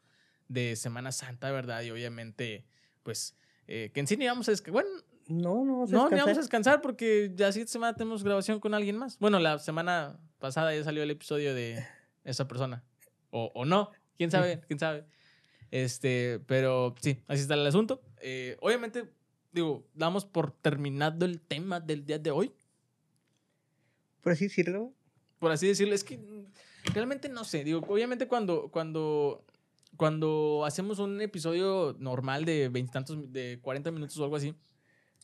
de 0.48 0.74
Semana 0.74 1.12
Santa, 1.12 1.50
¿verdad? 1.52 1.82
Y 1.82 1.90
obviamente, 1.92 2.66
pues, 3.04 3.36
eh, 3.68 3.90
que 3.94 4.00
en 4.00 4.06
sí 4.08 4.16
ni 4.16 4.26
vamos 4.26 4.48
a 4.48 4.50
descansar. 4.50 4.82
Bueno, 4.82 4.90
No, 5.32 5.64
no, 5.64 5.86
no, 5.86 6.10
ni 6.10 6.18
vamos 6.18 6.36
a 6.36 6.40
descansar 6.40 6.82
porque 6.82 7.32
ya 7.34 7.50
siguiente 7.52 7.72
semana 7.72 7.94
tenemos 7.94 8.22
grabación 8.22 8.60
con 8.60 8.74
alguien 8.74 8.96
más. 8.98 9.18
Bueno, 9.18 9.38
la 9.38 9.58
semana 9.58 10.20
pasada 10.38 10.74
ya 10.74 10.84
salió 10.84 11.02
el 11.02 11.10
episodio 11.10 11.54
de 11.54 11.84
esa 12.24 12.46
persona. 12.46 12.84
O, 13.30 13.50
o 13.54 13.64
no, 13.64 13.90
quién 14.16 14.30
sabe, 14.30 14.60
quién 14.68 14.78
sabe. 14.78 15.06
Este, 15.70 16.38
pero 16.46 16.94
sí, 17.00 17.22
así 17.28 17.42
está 17.42 17.54
el 17.54 17.66
asunto. 17.66 18.02
Eh, 18.20 18.58
obviamente, 18.60 19.10
digo, 19.52 19.88
damos 19.94 20.26
por 20.26 20.52
terminado 20.52 21.24
el 21.24 21.40
tema 21.40 21.80
del 21.80 22.04
día 22.04 22.18
de 22.18 22.30
hoy. 22.30 22.52
Por 24.20 24.32
así 24.32 24.44
decirlo. 24.44 24.92
Por 25.38 25.50
así 25.50 25.66
decirlo. 25.66 25.94
Es 25.94 26.04
que 26.04 26.20
realmente 26.92 27.30
no 27.30 27.44
sé. 27.44 27.64
Digo, 27.64 27.80
obviamente 27.88 28.28
cuando, 28.28 28.68
cuando, 28.70 29.46
cuando 29.96 30.64
hacemos 30.66 30.98
un 30.98 31.22
episodio 31.22 31.96
normal 31.98 32.44
de 32.44 32.68
veintitantos, 32.68 33.32
de 33.32 33.58
40 33.62 33.90
minutos 33.92 34.18
o 34.18 34.24
algo 34.24 34.36
así, 34.36 34.54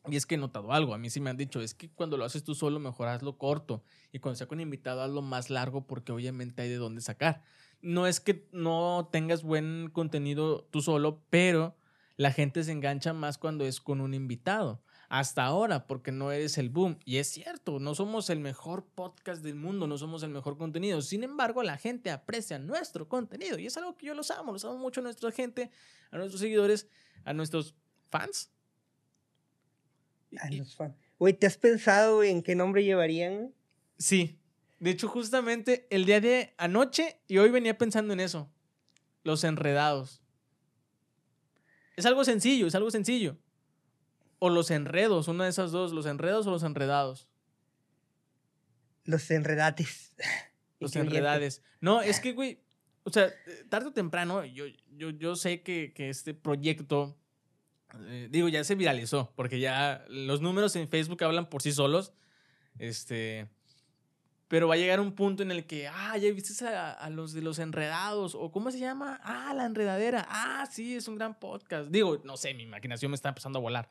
y 0.07 0.17
es 0.17 0.27
que 0.27 0.37
he 0.37 0.39
notado 0.39 0.73
algo, 0.73 0.95
a 0.95 0.99
mí 0.99 1.11
sí 1.11 1.21
me 1.21 1.31
han 1.31 1.37
dicho, 1.37 1.61
es 1.61 1.75
que 1.75 1.91
cuando 1.91 2.17
lo 2.17 2.25
haces 2.25 2.45
tú 2.45 2.55
solo, 2.55 2.79
mejor 2.79 3.09
hazlo 3.09 3.37
corto. 3.37 3.83
Y 4.13 4.21
cuando 4.21 4.37
sea 4.37 4.47
con 4.47 4.61
invitado, 4.61 5.03
hazlo 5.03 5.23
más 5.23 5.51
largo 5.51 5.87
porque 5.87 6.13
obviamente 6.13 6.63
hay 6.63 6.69
de 6.69 6.77
dónde 6.77 7.01
sacar. 7.01 7.43
No 7.81 8.07
es 8.07 8.21
que 8.21 8.49
no 8.53 9.09
tengas 9.13 9.43
buen 9.43 9.91
contenido 9.93 10.65
tú 10.71 10.81
solo, 10.81 11.23
pero 11.31 11.77
la 12.17 12.33
gente 12.33 12.65
se 12.65 12.73
engancha 12.73 13.13
más 13.13 13.39
cuando 13.39 13.65
es 13.65 13.81
con 13.81 14.01
un 14.01 14.15
invitado. 14.15 14.83
Hasta 15.09 15.45
ahora, 15.45 15.87
porque 15.87 16.13
no 16.13 16.33
eres 16.33 16.59
el 16.59 16.69
boom. 16.69 16.99
Y 17.05 17.17
es 17.17 17.29
cierto, 17.29 17.79
no 17.79 17.95
somos 17.95 18.29
el 18.29 18.41
mejor 18.41 18.87
podcast 18.95 19.43
del 19.43 19.55
mundo, 19.55 19.87
no 19.87 19.97
somos 19.97 20.23
el 20.23 20.31
mejor 20.31 20.59
contenido. 20.59 21.01
Sin 21.01 21.23
embargo, 21.23 21.63
la 21.63 21.79
gente 21.79 22.11
aprecia 22.11 22.59
nuestro 22.59 23.09
contenido. 23.09 23.59
Y 23.59 23.67
es 23.67 23.77
algo 23.79 23.97
que 23.97 24.07
yo 24.07 24.15
los 24.15 24.31
amo, 24.31 24.53
los 24.53 24.65
amo 24.65 24.77
mucho 24.77 25.01
a 25.01 25.05
nuestra 25.05 25.31
gente, 25.33 25.71
a 26.11 26.19
nuestros 26.19 26.41
seguidores, 26.41 26.89
a 27.25 27.33
nuestros 27.33 27.75
fans. 28.11 28.51
A 30.39 30.51
los 30.51 30.77
fans. 30.77 30.95
Güey, 31.19 31.35
¿te 31.35 31.47
has 31.47 31.57
pensado 31.57 32.23
en 32.23 32.43
qué 32.43 32.55
nombre 32.55 32.85
llevarían? 32.85 33.55
Sí. 33.99 34.39
De 34.79 34.91
hecho, 34.91 35.09
justamente 35.09 35.87
el 35.91 36.05
día 36.05 36.21
de 36.21 36.55
anoche 36.57 37.21
y 37.27 37.39
hoy 37.39 37.51
venía 37.51 37.77
pensando 37.77 38.13
en 38.13 38.21
eso. 38.21 38.51
Los 39.25 39.43
enredados. 39.45 40.23
Es 41.97 42.07
algo 42.07 42.25
sencillo, 42.25 42.67
es 42.69 42.75
algo 42.75 42.91
sencillo. 42.91 43.37
O 44.39 44.51
los 44.51 44.71
enredos, 44.71 45.27
una 45.27 45.45
de 45.45 45.51
esas 45.51 45.73
dos, 45.73 45.93
los 45.93 46.07
enredos 46.07 46.47
o 46.47 46.51
los 46.51 46.63
enredados. 46.63 47.29
Los 49.05 49.31
enredates. 49.31 50.15
Los 50.81 50.95
enredades. 50.95 51.61
No, 51.81 52.03
es 52.03 52.21
que, 52.21 52.35
güey, 52.35 52.61
o 53.03 53.11
sea, 53.11 53.33
tarde 53.69 53.89
o 53.89 53.93
temprano, 53.93 54.45
yo, 54.45 54.67
yo, 54.97 55.11
yo 55.11 55.35
sé 55.35 55.63
que, 55.63 55.93
que 55.93 56.09
este 56.09 56.35
proyecto, 56.35 57.18
eh, 58.07 58.29
digo, 58.31 58.49
ya 58.49 58.65
se 58.65 58.75
viralizó, 58.75 59.33
porque 59.37 59.61
ya 59.61 60.05
los 60.09 60.41
números 60.41 60.77
en 60.77 60.89
Facebook 60.89 61.23
hablan 61.25 61.49
por 61.49 61.63
sí 61.63 61.73
solos. 61.73 62.13
Este. 62.79 63.49
Pero 64.49 64.67
va 64.67 64.75
a 64.75 64.79
llegar 64.79 64.99
un 65.01 65.13
punto 65.13 65.43
en 65.43 65.51
el 65.51 65.67
que, 65.67 65.89
ah, 65.89 66.17
ya 66.17 66.33
viste 66.33 66.67
a, 66.67 66.91
a, 66.93 67.11
los 67.11 67.35
de 67.35 67.43
los 67.43 67.59
enredados, 67.59 68.35
o 68.35 68.51
¿cómo 68.51 68.71
se 68.71 68.79
llama? 68.79 69.21
Ah, 69.23 69.53
la 69.55 69.67
enredadera. 69.67 70.27
Ah, 70.31 70.67
sí, 70.71 70.95
es 70.95 71.07
un 71.07 71.17
gran 71.17 71.39
podcast. 71.39 71.91
Digo, 71.91 72.23
no 72.25 72.39
sé, 72.39 72.55
mi 72.55 72.63
imaginación 72.63 73.11
me 73.11 73.15
está 73.15 73.29
empezando 73.29 73.59
a 73.59 73.63
volar, 73.63 73.91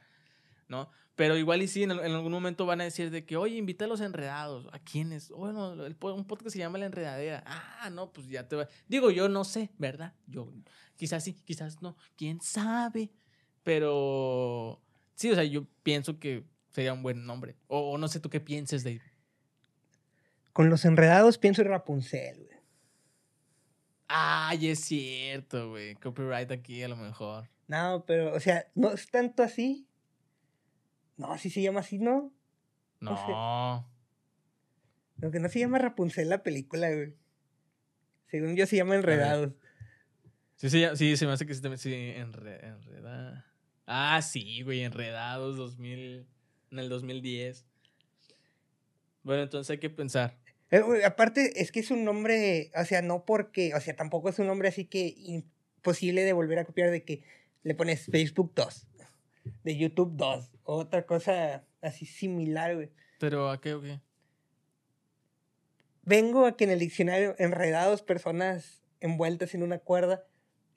¿no? 0.68 0.90
Pero 1.18 1.36
igual 1.36 1.64
y 1.64 1.68
sí, 1.68 1.82
en, 1.82 1.92
algún 1.92 2.32
momento 2.32 2.68
van 2.68 2.80
a 2.80 2.84
decir 2.84 3.10
de 3.10 3.26
que, 3.26 3.38
oye, 3.38 3.56
invita 3.56 3.86
a 3.86 3.88
los 3.88 4.02
enredados. 4.02 4.68
¿A 4.72 4.78
quiénes? 4.78 5.30
Bueno, 5.30 5.72
un 5.72 6.26
podcast 6.26 6.54
se 6.54 6.60
llama 6.60 6.78
La 6.78 6.86
Enredadera. 6.86 7.44
Ah, 7.48 7.90
no, 7.90 8.14
pues 8.14 8.28
ya 8.28 8.48
te 8.48 8.56
va. 8.56 8.68
Digo, 8.88 9.10
yo 9.10 9.28
no 9.28 9.44
sé, 9.44 9.72
¿verdad? 9.80 10.14
Yo, 10.28 10.54
quizás 10.96 11.24
sí, 11.24 11.42
quizás 11.44 11.82
no. 11.82 11.98
¿Quién 12.16 12.40
sabe? 12.40 13.10
Pero, 13.68 14.82
sí, 15.16 15.30
o 15.30 15.36
sea, 15.36 15.44
yo 15.44 15.68
pienso 15.84 16.20
que 16.20 16.46
sería 16.70 16.94
un 16.94 17.04
buen 17.04 17.26
nombre. 17.26 17.58
O, 17.68 17.92
o 17.92 17.98
no 17.98 18.08
sé 18.08 18.22
tú 18.22 18.30
qué 18.30 18.40
pienses, 18.40 18.86
Dave. 18.86 19.02
Con 20.54 20.70
los 20.70 20.86
enredados 20.86 21.38
pienso 21.38 21.64
en 21.64 21.68
Rapunzel, 21.68 22.46
güey. 22.46 22.58
Ay, 24.08 24.70
es 24.70 24.86
cierto, 24.86 25.72
güey. 25.72 25.96
Copyright 25.96 26.50
aquí 26.50 26.82
a 26.82 26.88
lo 26.88 26.96
mejor. 26.96 27.50
No, 27.68 28.06
pero, 28.08 28.34
o 28.34 28.40
sea, 28.40 28.72
no 28.74 28.94
es 28.94 29.12
tanto 29.12 29.44
así. 29.44 29.86
No, 31.18 31.34
así 31.34 31.50
se 31.50 31.62
llama 31.62 31.82
así, 31.82 32.00
¿no? 32.00 32.32
No. 33.02 33.12
no 33.12 33.18
sé. 33.18 35.26
Lo 35.26 35.30
que 35.30 35.42
no 35.42 35.50
se 35.50 35.60
llama 35.60 35.78
Rapunzel 35.78 36.30
la 36.30 36.42
película, 36.42 36.90
güey. 36.90 37.18
Según 38.28 38.56
yo 38.56 38.66
se 38.66 38.78
llama 38.78 38.96
Enredados. 38.96 39.52
Sí, 40.56 40.70
sí, 40.70 40.86
sí, 40.96 41.18
se 41.18 41.26
me 41.26 41.34
hace 41.34 41.46
que 41.46 41.54
sí, 41.54 41.62
sí 41.76 41.94
enre, 41.94 42.66
enreda. 42.66 43.47
Ah, 43.88 44.22
sí, 44.22 44.62
güey, 44.64 44.84
Enredados 44.84 45.56
2000, 45.56 46.28
en 46.72 46.80
el 46.80 46.90
2010. 46.90 47.66
Bueno, 49.24 49.44
entonces 49.44 49.72
hay 49.72 49.80
que 49.80 49.90
pensar. 49.90 50.38
Eh, 50.72 50.84
aparte, 51.06 51.62
es 51.62 51.72
que 51.72 51.80
es 51.80 51.90
un 51.90 52.04
nombre, 52.04 52.70
o 52.76 52.84
sea, 52.84 53.02
no 53.02 53.24
porque, 53.24 53.74
o 53.74 53.80
sea, 53.80 53.96
tampoco 53.96 54.28
es 54.28 54.40
un 54.40 54.48
nombre 54.48 54.68
así 54.68 54.84
que 54.86 55.14
imposible 55.18 56.24
de 56.24 56.34
volver 56.34 56.60
a 56.60 56.66
copiar 56.66 56.92
de 56.92 57.04
que 57.04 57.24
le 57.64 57.76
pones 57.76 58.06
Facebook 58.06 58.52
2, 58.56 58.88
de 59.64 59.78
YouTube 59.78 60.12
2, 60.18 60.52
o 60.64 60.76
otra 60.76 61.06
cosa 61.06 61.64
así 61.82 62.06
similar, 62.06 62.76
güey. 62.76 62.90
¿Pero 63.20 63.50
a 63.50 63.62
qué 63.62 63.74
o 63.74 63.82
qué? 63.82 64.02
Vengo 66.04 66.46
a 66.46 66.58
que 66.58 66.66
en 66.66 66.72
el 66.72 66.80
diccionario 66.80 67.36
enredados, 67.40 68.02
personas 68.02 68.82
envueltas 69.00 69.56
en 69.56 69.64
una 69.64 69.80
cuerda, 69.80 70.26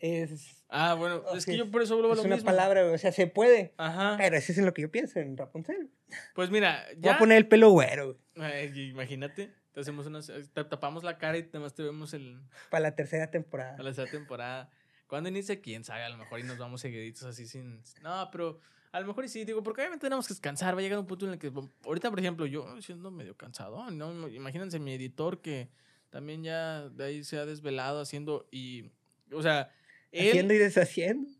es... 0.00 0.64
Ah, 0.68 0.94
bueno, 0.94 1.16
okay. 1.16 1.38
es 1.38 1.46
que 1.46 1.56
yo 1.56 1.70
por 1.70 1.82
eso 1.82 1.94
vuelvo 1.94 2.12
a 2.12 2.14
lo 2.16 2.20
Es 2.20 2.26
una 2.26 2.36
mismo. 2.36 2.46
palabra, 2.50 2.84
o 2.90 2.98
sea, 2.98 3.12
se 3.12 3.26
puede. 3.26 3.74
Ajá. 3.76 4.16
Pero 4.18 4.36
eso 4.36 4.52
es 4.52 4.58
en 4.58 4.66
lo 4.66 4.72
que 4.72 4.82
yo 4.82 4.90
pienso 4.90 5.18
en 5.18 5.36
Rapunzel. 5.36 5.90
Pues 6.34 6.50
mira, 6.50 6.86
ya... 6.92 6.96
Voy 6.98 7.10
a 7.10 7.18
poner 7.18 7.38
el 7.38 7.48
pelo 7.48 7.70
güero. 7.70 8.16
Ay, 8.36 8.72
imagínate, 8.90 9.52
te 9.72 9.80
hacemos 9.80 10.06
una, 10.06 10.20
te 10.22 10.64
tapamos 10.64 11.04
la 11.04 11.18
cara 11.18 11.38
y 11.38 11.42
además 11.42 11.74
te 11.74 11.82
vemos 11.82 12.14
el... 12.14 12.40
Para 12.70 12.82
la 12.82 12.94
tercera 12.94 13.30
temporada. 13.30 13.72
Para 13.72 13.84
la 13.84 13.94
tercera 13.94 14.10
temporada. 14.10 14.70
¿Cuándo 15.06 15.28
inicia? 15.28 15.60
¿Quién 15.60 15.84
sabe? 15.84 16.04
A 16.04 16.08
lo 16.08 16.16
mejor 16.16 16.38
y 16.40 16.44
nos 16.44 16.56
vamos 16.56 16.80
seguiditos 16.80 17.24
así 17.24 17.46
sin... 17.46 17.82
No, 18.02 18.28
pero 18.30 18.60
a 18.92 19.00
lo 19.00 19.06
mejor 19.08 19.24
y 19.24 19.28
sí, 19.28 19.44
digo, 19.44 19.62
porque 19.62 19.82
obviamente 19.82 20.06
tenemos 20.06 20.26
que 20.28 20.34
descansar. 20.34 20.74
Va 20.74 20.78
a 20.78 20.82
llegar 20.82 20.98
un 21.00 21.06
punto 21.06 21.26
en 21.26 21.32
el 21.32 21.38
que... 21.38 21.52
Ahorita, 21.84 22.10
por 22.10 22.20
ejemplo, 22.20 22.46
yo 22.46 22.80
siendo 22.80 23.10
medio 23.10 23.36
cansado, 23.36 23.90
¿no? 23.90 24.28
Imagínense 24.28 24.78
mi 24.78 24.94
editor 24.94 25.40
que 25.40 25.68
también 26.10 26.44
ya 26.44 26.88
de 26.88 27.04
ahí 27.04 27.24
se 27.24 27.38
ha 27.38 27.44
desvelado 27.44 28.00
haciendo 28.00 28.46
y... 28.52 28.92
O 29.32 29.42
sea... 29.42 29.72
Él, 30.12 30.28
haciendo 30.28 30.54
y 30.54 30.58
deshaciendo. 30.58 31.30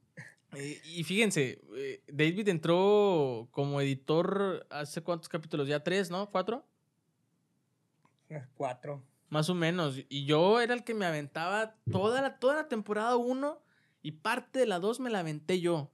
Eh, 0.54 0.80
y 0.85 1.04
fíjense, 1.04 1.61
eh, 1.76 2.02
David 2.09 2.48
entró 2.48 3.48
como 3.52 3.80
editor 3.80 4.66
hace 4.70 5.00
cuántos 5.02 5.28
capítulos, 5.28 5.68
ya 5.68 5.83
tres, 5.83 6.11
¿no? 6.11 6.30
¿Cuatro? 6.30 6.66
Cuatro. 8.54 9.02
Más 9.28 9.48
o 9.48 9.54
menos. 9.54 10.00
Y 10.09 10.24
yo 10.24 10.61
era 10.61 10.74
el 10.74 10.85
que 10.85 10.94
me 10.94 11.06
aventaba 11.06 11.76
toda 11.90 12.20
la, 12.20 12.38
toda 12.38 12.54
la 12.54 12.68
temporada 12.68 13.16
uno 13.16 13.62
y 14.02 14.12
parte 14.12 14.61
de 14.61 14.66
la 14.66 14.78
dos 14.78 15.00
me 15.00 15.11
la 15.11 15.20
aventé 15.20 15.61
yo. 15.61 15.90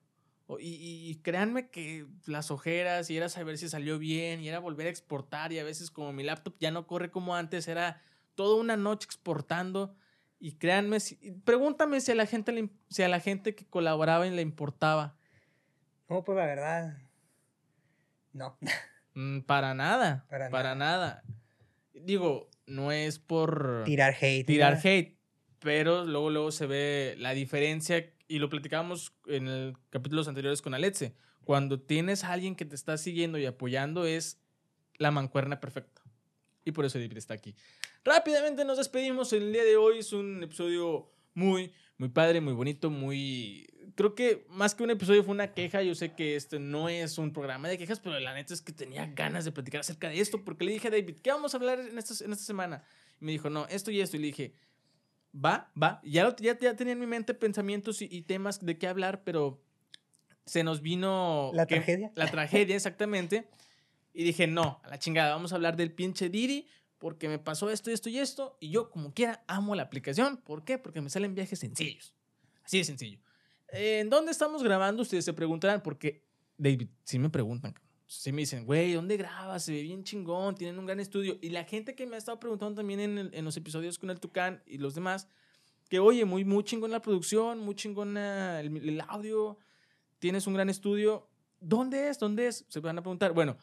Y, 0.60 1.10
y, 1.10 1.16
créanme 1.22 1.70
que 1.70 2.06
las 2.26 2.52
ojeras 2.52 3.10
y 3.10 3.16
era 3.16 3.28
saber 3.28 3.58
si 3.58 3.68
salió 3.68 3.98
bien 3.98 4.40
y 4.40 4.48
era 4.48 4.60
volver 4.60 4.86
a 4.86 4.90
exportar 4.90 5.52
y 5.52 5.58
a 5.58 5.64
veces 5.64 5.90
como 5.90 6.12
mi 6.12 6.22
laptop 6.22 6.54
ya 6.60 6.70
no 6.70 6.86
corre 6.86 7.10
como 7.10 7.34
antes, 7.34 7.66
era 7.66 8.00
toda 8.36 8.60
una 8.60 8.76
noche 8.76 9.06
exportando. 9.06 9.96
Y 10.38 10.52
créanme, 10.52 11.00
si, 11.00 11.16
pregúntame 11.44 12.00
si 12.00 12.12
a 12.12 12.14
la 12.14 12.26
gente 12.26 12.52
le, 12.52 12.68
si 12.88 13.02
a 13.02 13.08
la 13.08 13.20
gente 13.20 13.54
que 13.54 13.66
colaboraba 13.66 14.26
le 14.26 14.42
importaba. 14.42 15.16
No, 16.08 16.24
pues 16.24 16.36
la 16.36 16.46
verdad. 16.46 16.98
No. 18.32 18.58
Mm, 19.14 19.40
para 19.40 19.72
nada. 19.72 20.26
Para, 20.28 20.50
para 20.50 20.74
nada. 20.74 21.22
nada. 21.24 21.24
Digo, 21.94 22.50
no 22.66 22.92
es 22.92 23.18
por 23.18 23.84
tirar 23.86 24.14
hate. 24.20 24.46
Tirar 24.46 24.78
hate. 24.82 25.16
Pero 25.60 26.04
luego, 26.04 26.30
luego 26.30 26.52
se 26.52 26.66
ve 26.66 27.14
la 27.18 27.32
diferencia. 27.32 28.12
Y 28.28 28.38
lo 28.38 28.50
platicábamos 28.50 29.14
en 29.26 29.48
el 29.48 29.76
capítulos 29.90 30.28
anteriores 30.28 30.60
con 30.60 30.74
Aletze. 30.74 31.14
Cuando 31.44 31.80
tienes 31.80 32.24
a 32.24 32.32
alguien 32.32 32.56
que 32.56 32.64
te 32.64 32.74
está 32.74 32.98
siguiendo 32.98 33.38
y 33.38 33.46
apoyando, 33.46 34.04
es 34.04 34.40
la 34.98 35.10
mancuerna 35.10 35.60
perfecta. 35.60 36.02
Y 36.64 36.72
por 36.72 36.84
eso 36.84 36.98
David 36.98 37.16
está 37.16 37.34
aquí. 37.34 37.54
Rápidamente 38.06 38.64
nos 38.64 38.78
despedimos. 38.78 39.32
El 39.32 39.52
día 39.52 39.64
de 39.64 39.76
hoy 39.76 39.98
es 39.98 40.12
un 40.12 40.40
episodio 40.40 41.10
muy, 41.34 41.72
muy 41.98 42.08
padre, 42.08 42.40
muy 42.40 42.52
bonito, 42.52 42.88
muy... 42.88 43.66
Creo 43.96 44.14
que 44.14 44.46
más 44.48 44.76
que 44.76 44.84
un 44.84 44.92
episodio 44.92 45.24
fue 45.24 45.34
una 45.34 45.52
queja. 45.52 45.82
Yo 45.82 45.92
sé 45.96 46.12
que 46.12 46.36
este 46.36 46.60
no 46.60 46.88
es 46.88 47.18
un 47.18 47.32
programa 47.32 47.68
de 47.68 47.76
quejas, 47.78 47.98
pero 47.98 48.20
la 48.20 48.32
neta 48.32 48.54
es 48.54 48.62
que 48.62 48.70
tenía 48.70 49.06
ganas 49.06 49.44
de 49.44 49.50
platicar 49.50 49.80
acerca 49.80 50.08
de 50.08 50.20
esto 50.20 50.44
porque 50.44 50.64
le 50.64 50.72
dije 50.72 50.86
a 50.86 50.92
David, 50.92 51.16
¿qué 51.20 51.32
vamos 51.32 51.52
a 51.52 51.56
hablar 51.56 51.80
en 51.80 51.98
esta, 51.98 52.24
en 52.24 52.30
esta 52.30 52.44
semana? 52.44 52.84
Y 53.20 53.24
me 53.24 53.32
dijo, 53.32 53.50
no, 53.50 53.66
esto 53.66 53.90
y 53.90 54.00
esto. 54.00 54.16
Y 54.16 54.20
le 54.20 54.26
dije, 54.28 54.54
va, 55.34 55.72
va. 55.82 56.00
Ya, 56.04 56.22
lo, 56.22 56.36
ya, 56.36 56.56
ya 56.56 56.76
tenía 56.76 56.92
en 56.92 57.00
mi 57.00 57.08
mente 57.08 57.34
pensamientos 57.34 58.02
y, 58.02 58.08
y, 58.08 58.22
temas 58.22 58.64
de 58.64 58.78
qué 58.78 58.86
hablar, 58.86 59.24
pero 59.24 59.60
se 60.44 60.62
nos 60.62 60.80
vino... 60.80 61.50
La 61.54 61.66
que, 61.66 61.74
tragedia. 61.74 62.12
La 62.14 62.30
tragedia, 62.30 62.76
exactamente. 62.76 63.48
Y 64.14 64.22
dije, 64.22 64.46
no, 64.46 64.80
a 64.84 64.90
la 64.90 65.00
chingada, 65.00 65.34
vamos 65.34 65.50
a 65.50 65.56
hablar 65.56 65.76
del 65.76 65.90
pinche 65.90 66.28
Didi 66.28 66.68
porque 66.98 67.28
me 67.28 67.38
pasó 67.38 67.70
esto 67.70 67.90
y 67.90 67.94
esto 67.94 68.08
y 68.08 68.18
esto. 68.18 68.56
Y 68.60 68.70
yo, 68.70 68.90
como 68.90 69.12
quiera, 69.12 69.44
amo 69.46 69.74
la 69.74 69.82
aplicación. 69.82 70.38
¿Por 70.38 70.64
qué? 70.64 70.78
Porque 70.78 71.00
me 71.00 71.10
salen 71.10 71.34
viajes 71.34 71.58
sencillos. 71.58 72.14
Así 72.64 72.78
de 72.78 72.84
sencillo. 72.84 73.20
¿En 73.68 74.10
dónde 74.10 74.32
estamos 74.32 74.62
grabando? 74.62 75.02
Ustedes 75.02 75.24
se 75.24 75.32
preguntarán, 75.32 75.82
porque, 75.82 76.24
David, 76.56 76.88
sí 77.04 77.18
me 77.18 77.30
preguntan. 77.30 77.74
Sí 78.06 78.30
me 78.30 78.42
dicen, 78.42 78.64
güey, 78.64 78.92
¿dónde 78.92 79.16
grabas? 79.16 79.64
Se 79.64 79.72
ve 79.72 79.82
bien 79.82 80.04
chingón, 80.04 80.54
tienen 80.54 80.78
un 80.78 80.86
gran 80.86 81.00
estudio. 81.00 81.38
Y 81.42 81.50
la 81.50 81.64
gente 81.64 81.94
que 81.94 82.06
me 82.06 82.14
ha 82.14 82.18
estado 82.18 82.38
preguntando 82.38 82.76
también 82.76 83.00
en, 83.00 83.30
en 83.32 83.44
los 83.44 83.56
episodios 83.56 83.98
con 83.98 84.10
el 84.10 84.20
Tucán 84.20 84.62
y 84.64 84.78
los 84.78 84.94
demás, 84.94 85.28
que 85.88 85.98
oye, 85.98 86.24
muy, 86.24 86.44
muy 86.44 86.62
chingón 86.64 86.92
la 86.92 87.02
producción, 87.02 87.58
muy 87.58 87.74
chingón 87.74 88.16
el, 88.16 88.76
el 88.76 89.00
audio, 89.08 89.58
tienes 90.18 90.46
un 90.46 90.54
gran 90.54 90.68
estudio. 90.68 91.28
¿Dónde 91.60 92.08
es? 92.08 92.18
¿Dónde 92.18 92.46
es? 92.46 92.64
Se 92.68 92.80
van 92.80 92.98
a 92.98 93.02
preguntar. 93.02 93.32
Bueno, 93.32 93.56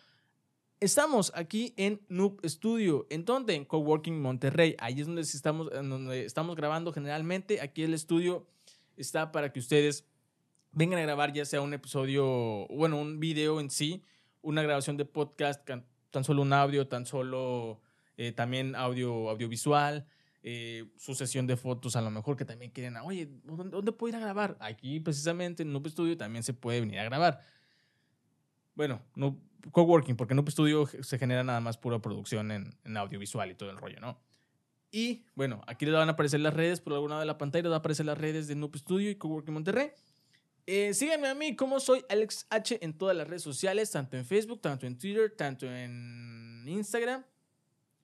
estamos 0.83 1.31
aquí 1.35 1.73
en 1.77 2.01
Noob 2.09 2.41
Studio. 2.45 3.07
¿En 3.09 3.25
dónde? 3.25 3.55
En 3.55 3.65
Coworking 3.65 4.21
Monterrey. 4.21 4.75
Ahí 4.79 4.99
es 4.99 5.07
donde 5.07 5.21
estamos, 5.21 5.69
donde 5.71 6.25
estamos 6.25 6.55
grabando 6.55 6.91
generalmente. 6.91 7.61
Aquí 7.61 7.83
el 7.83 7.93
estudio 7.93 8.45
está 8.97 9.31
para 9.31 9.51
que 9.53 9.59
ustedes 9.59 10.05
vengan 10.71 10.99
a 10.99 11.03
grabar 11.03 11.31
ya 11.31 11.45
sea 11.45 11.61
un 11.61 11.73
episodio, 11.73 12.67
bueno, 12.67 12.99
un 12.99 13.19
video 13.19 13.59
en 13.59 13.69
sí, 13.69 14.03
una 14.41 14.61
grabación 14.61 14.97
de 14.97 15.05
podcast, 15.05 15.67
tan 16.11 16.23
solo 16.23 16.41
un 16.41 16.51
audio, 16.51 16.87
tan 16.87 17.05
solo 17.05 17.79
eh, 18.17 18.31
también 18.31 18.75
audio 18.75 19.29
audiovisual. 19.29 20.05
Eh, 20.45 20.91
su 20.97 21.15
sesión 21.15 21.47
de 21.47 21.55
fotos, 21.55 21.95
a 21.95 22.01
lo 22.01 22.11
mejor 22.11 22.35
que 22.35 22.43
también 22.43 22.69
quieren, 22.71 22.97
oye, 22.97 23.29
¿dónde, 23.45 23.93
puedo 23.93 24.09
ir 24.09 24.17
a 24.17 24.19
grabar? 24.19 24.57
Aquí 24.59 24.99
precisamente 24.99 25.63
en 25.63 25.71
Noob 25.71 25.87
Studio 25.87 26.17
también 26.17 26.43
se 26.43 26.53
puede 26.53 26.81
venir 26.81 26.99
a 26.99 27.05
grabar. 27.05 27.39
Bueno, 28.75 29.01
no 29.15 29.39
coworking, 29.71 30.15
porque 30.15 30.33
Noob 30.33 30.49
Studio 30.49 30.85
se 30.85 31.17
genera 31.17 31.43
nada 31.43 31.61
más 31.61 31.77
pura 31.77 31.99
producción 31.99 32.51
en, 32.51 32.75
en, 32.83 32.97
audiovisual 32.97 33.49
y 33.51 33.55
todo 33.55 33.69
el 33.69 33.77
rollo, 33.77 33.99
¿no? 33.99 34.19
Y 34.91 35.25
bueno, 35.35 35.61
aquí 35.67 35.85
les 35.85 35.95
van 35.95 36.09
a 36.09 36.11
aparecer 36.11 36.39
las 36.39 36.53
redes, 36.53 36.79
por 36.81 36.93
alguna 36.93 37.19
de 37.19 37.25
la 37.25 37.37
pantalla 37.37 37.63
les 37.63 37.69
van 37.69 37.77
a 37.77 37.79
aparecer 37.79 38.05
las 38.05 38.17
redes 38.17 38.47
de 38.47 38.55
Noob 38.55 38.75
Studio 38.77 39.09
y 39.09 39.15
Coworking 39.15 39.53
Monterrey. 39.53 39.91
Eh, 40.65 40.93
síganme 40.93 41.27
a 41.27 41.35
mí, 41.35 41.55
como 41.55 41.79
soy 41.79 42.05
Alex 42.09 42.45
H 42.49 42.79
en 42.81 42.93
todas 42.93 43.17
las 43.17 43.27
redes 43.27 43.41
sociales, 43.41 43.91
tanto 43.91 44.15
en 44.17 44.25
Facebook, 44.25 44.61
tanto 44.61 44.85
en 44.85 44.97
Twitter, 44.97 45.33
tanto 45.35 45.65
en 45.65 46.63
Instagram. 46.67 47.23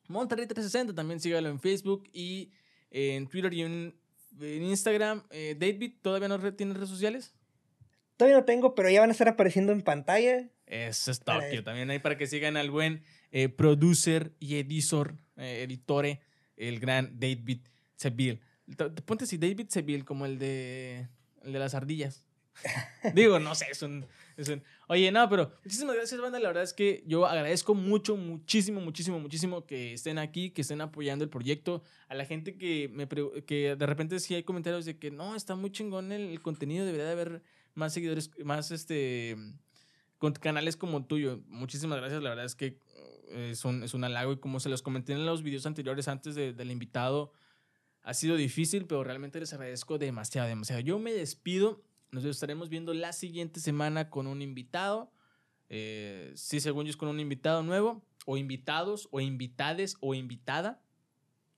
Monterrey 0.08 0.48
360 0.48 0.94
también 0.94 1.20
síganlo 1.20 1.50
en 1.50 1.60
Facebook 1.60 2.10
y 2.12 2.52
en 2.92 3.28
Twitter 3.28 3.54
y 3.54 3.62
en, 3.62 3.96
Instagram. 4.42 5.24
Eh, 5.30 5.56
David, 5.58 5.94
¿todavía 6.02 6.28
no 6.28 6.54
tiene 6.54 6.74
redes 6.74 6.90
sociales? 6.90 7.34
Todavía 8.18 8.40
no 8.40 8.46
tengo, 8.46 8.76
pero 8.76 8.90
ya 8.90 9.02
van 9.02 9.10
a 9.10 9.14
estar 9.14 9.28
apareciendo 9.28 9.72
en 9.72 9.82
pantalla. 9.82 10.50
Eso 10.70 11.10
es 11.10 11.20
Tokio. 11.20 11.64
También 11.64 11.90
hay 11.90 12.00
para 12.00 12.16
que 12.16 12.28
sigan 12.28 12.56
al 12.56 12.70
buen 12.70 13.04
eh, 13.32 13.50
producer 13.50 14.32
y 14.40 14.58
editor, 14.58 15.16
eh, 15.36 15.64
editore, 15.64 16.22
el 16.56 16.80
gran 16.80 17.20
David 17.20 17.62
Seville. 17.96 18.40
Ponte 19.06 19.26
si 19.26 19.38
David 19.38 19.68
Seville 19.70 20.06
como 20.06 20.28
el 20.28 20.38
de, 20.38 21.08
el 21.44 21.54
de 21.54 21.60
las 21.60 21.74
ardillas. 21.74 22.24
Digo, 23.16 23.40
no 23.40 23.56
sé, 23.56 23.66
es 23.72 23.82
un, 23.82 24.06
es 24.38 24.50
un, 24.50 24.62
Oye, 24.88 25.12
no, 25.12 25.28
pero 25.30 25.52
muchísimas 25.64 25.96
gracias, 25.96 26.22
banda. 26.22 26.40
La 26.40 26.50
verdad 26.50 26.64
es 26.64 26.74
que 26.74 27.04
yo 27.08 27.26
agradezco 27.26 27.74
mucho, 27.74 28.16
muchísimo, 28.16 28.82
muchísimo, 28.82 29.20
muchísimo 29.20 29.66
que 29.66 29.94
estén 29.94 30.18
aquí, 30.18 30.52
que 30.52 30.62
estén 30.62 30.82
apoyando 30.82 31.24
el 31.24 31.30
proyecto. 31.30 31.84
A 32.10 32.16
la 32.16 32.26
gente 32.26 32.58
que 32.58 32.90
me 32.90 33.08
que 33.08 33.76
de 33.76 33.86
repente 33.86 34.20
sí 34.20 34.36
hay 34.36 34.44
comentarios 34.44 34.86
de 34.86 34.98
que 34.98 35.10
no, 35.10 35.36
está 35.36 35.56
muy 35.56 35.72
chingón 35.72 36.12
el, 36.12 36.40
contenido, 36.42 36.86
debería 36.86 37.06
de 37.06 37.12
haber 37.14 37.42
más 37.76 37.94
seguidores, 37.94 38.30
más 38.44 38.72
este 38.72 39.38
con 40.20 40.34
canales 40.34 40.78
como 40.78 41.06
tuyo. 41.06 41.42
Muchísimas 41.48 41.98
gracias, 41.98 42.22
la 42.22 42.30
verdad 42.30 42.46
es 42.46 42.56
que 42.56 42.80
eh, 43.30 43.50
es 43.52 43.66
un, 43.66 43.82
es 43.82 43.96
un 43.96 44.04
halago 44.04 44.34
y 44.34 44.38
como 44.38 44.60
se 44.60 44.70
los 44.70 44.84
comenté 44.84 45.14
en 45.14 45.26
los 45.26 45.42
videos 45.42 45.66
anteriores 45.66 46.08
antes 46.08 46.36
del 46.36 46.70
invitado, 46.72 47.34
ha 48.04 48.14
sido 48.14 48.36
difícil, 48.36 48.86
pero 48.86 49.04
realmente 49.04 49.40
les 49.40 49.52
agradezco 49.54 49.98
demasiado, 49.98 50.48
demasiado. 50.48 50.82
Yo 50.82 51.00
me 51.00 51.12
despido 51.12 51.82
nos 52.12 52.26
estaremos 52.26 52.70
viendo 52.70 52.94
la 52.94 53.14
siguiente 53.14 53.60
semana 53.60 54.10
con 54.10 54.28
un 54.28 54.42
invitado. 54.42 55.12
Eh, 55.70 56.32
sí, 56.36 56.60
según 56.60 56.86
yo 56.86 56.90
es 56.90 56.98
con 56.98 57.10
un 57.10 57.20
invitado 57.20 57.62
nuevo, 57.62 58.04
o 58.26 58.38
invitados, 58.38 59.08
o 59.12 59.20
invitades, 59.20 59.96
o 60.00 60.16
invitada. 60.16 60.82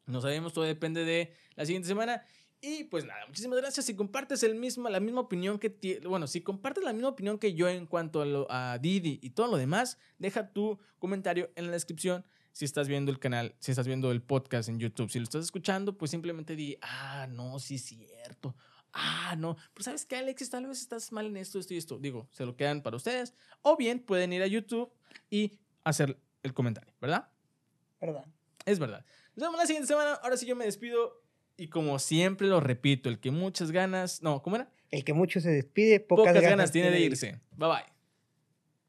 No 0.06 0.19
sabemos, 0.19 0.54
todo 0.54 0.65
depende 0.65 1.06
de 1.06 1.34
la 1.56 1.65
siguiente 1.65 1.88
semana. 1.88 2.24
Y 2.62 2.84
pues 2.86 3.06
nada, 3.06 3.26
muchísimas 3.28 3.60
gracias. 3.60 3.88
Si 3.88 3.95
compartes 3.95 4.43
el 4.43 4.56
mismo, 4.56 4.88
la 4.88 5.00
misma 5.00 5.21
opinión 5.21 5.58
que 5.58 6.00
bueno, 6.04 6.28
si 6.28 6.41
compartes 6.41 6.84
la 6.84 6.93
misma 6.93 7.10
opinión 7.10 7.39
que 7.39 7.54
yo 7.54 7.67
en 7.67 7.88
cuanto 7.88 8.21
a, 8.50 8.74
a 8.74 8.78
Didi 8.78 9.19
y 9.21 9.32
todo 9.32 9.47
lo 9.47 9.58
demás, 9.58 9.97
deja 10.19 10.54
tu 10.54 10.80
comentario 11.00 11.50
en 11.56 11.65
la 11.65 11.71
descripción 11.71 12.24
si 12.52 12.65
estás 12.65 12.88
viendo 12.88 13.12
el 13.12 13.17
canal, 13.17 13.56
si 13.60 13.71
estás 13.71 13.88
viendo 13.88 14.12
el 14.12 14.21
podcast 14.21 14.69
en 14.69 14.80
YouTube. 14.80 15.10
Si 15.10 15.17
lo 15.17 15.24
estás 15.24 15.43
escuchando, 15.43 15.97
pues 15.97 16.12
simplemente 16.12 16.56
di, 16.56 16.78
ah, 16.82 17.28
no, 17.30 17.58
sí 17.60 17.76
es 17.76 17.86
cierto 17.86 18.56
ah, 18.93 19.36
no, 19.38 19.56
pero 19.74 19.84
sabes 19.84 20.06
que 20.06 20.15
Alexis, 20.15 20.50
tal 20.50 20.67
vez 20.67 20.82
estás 20.82 21.12
mal 21.12 21.26
en 21.26 21.38
esto, 21.38 21.60
esto 21.60 21.74
y 21.74 21.78
esto. 21.78 21.97
Digo, 21.97 22.28
se 22.32 22.45
lo 22.45 22.56
quedan 22.56 22.82
para 22.82 22.97
ustedes. 22.97 23.34
O 23.62 23.78
bien 23.78 24.00
pueden 24.00 24.34
ir 24.34 24.41
a 24.41 24.47
YouTube 24.47 24.91
y 25.30 25.60
hacer 25.84 26.19
el 26.43 26.54
comentario, 26.54 26.93
¿verdad? 27.00 27.30
Verdad. 28.00 28.26
Es 28.65 28.80
verdad. 28.80 29.06
Nos 29.36 29.47
vemos 29.47 29.60
la 29.60 29.65
siguiente 29.65 29.88
semana. 29.88 30.13
Ahora 30.15 30.38
sí 30.38 30.45
yo 30.45 30.56
me 30.56 30.65
despido. 30.65 31.21
Y 31.58 31.68
como 31.68 32.00
siempre 32.00 32.48
lo 32.48 32.60
repito, 32.60 33.10
el 33.10 33.20
que 33.20 33.32
muchas 33.32 33.72
ganas. 33.72 34.22
No, 34.22 34.42
¿cómo 34.42 34.56
era? 34.56 34.70
El 34.90 35.04
que 35.04 35.14
mucho 35.14 35.40
se 35.40 35.50
despide, 35.50 36.00
pocas, 36.00 36.40
ganas, 36.42 36.72
tiene 36.72 36.92
de 36.92 37.00
irse. 37.00 37.40
Bye 37.58 37.70
bye. 37.70 37.90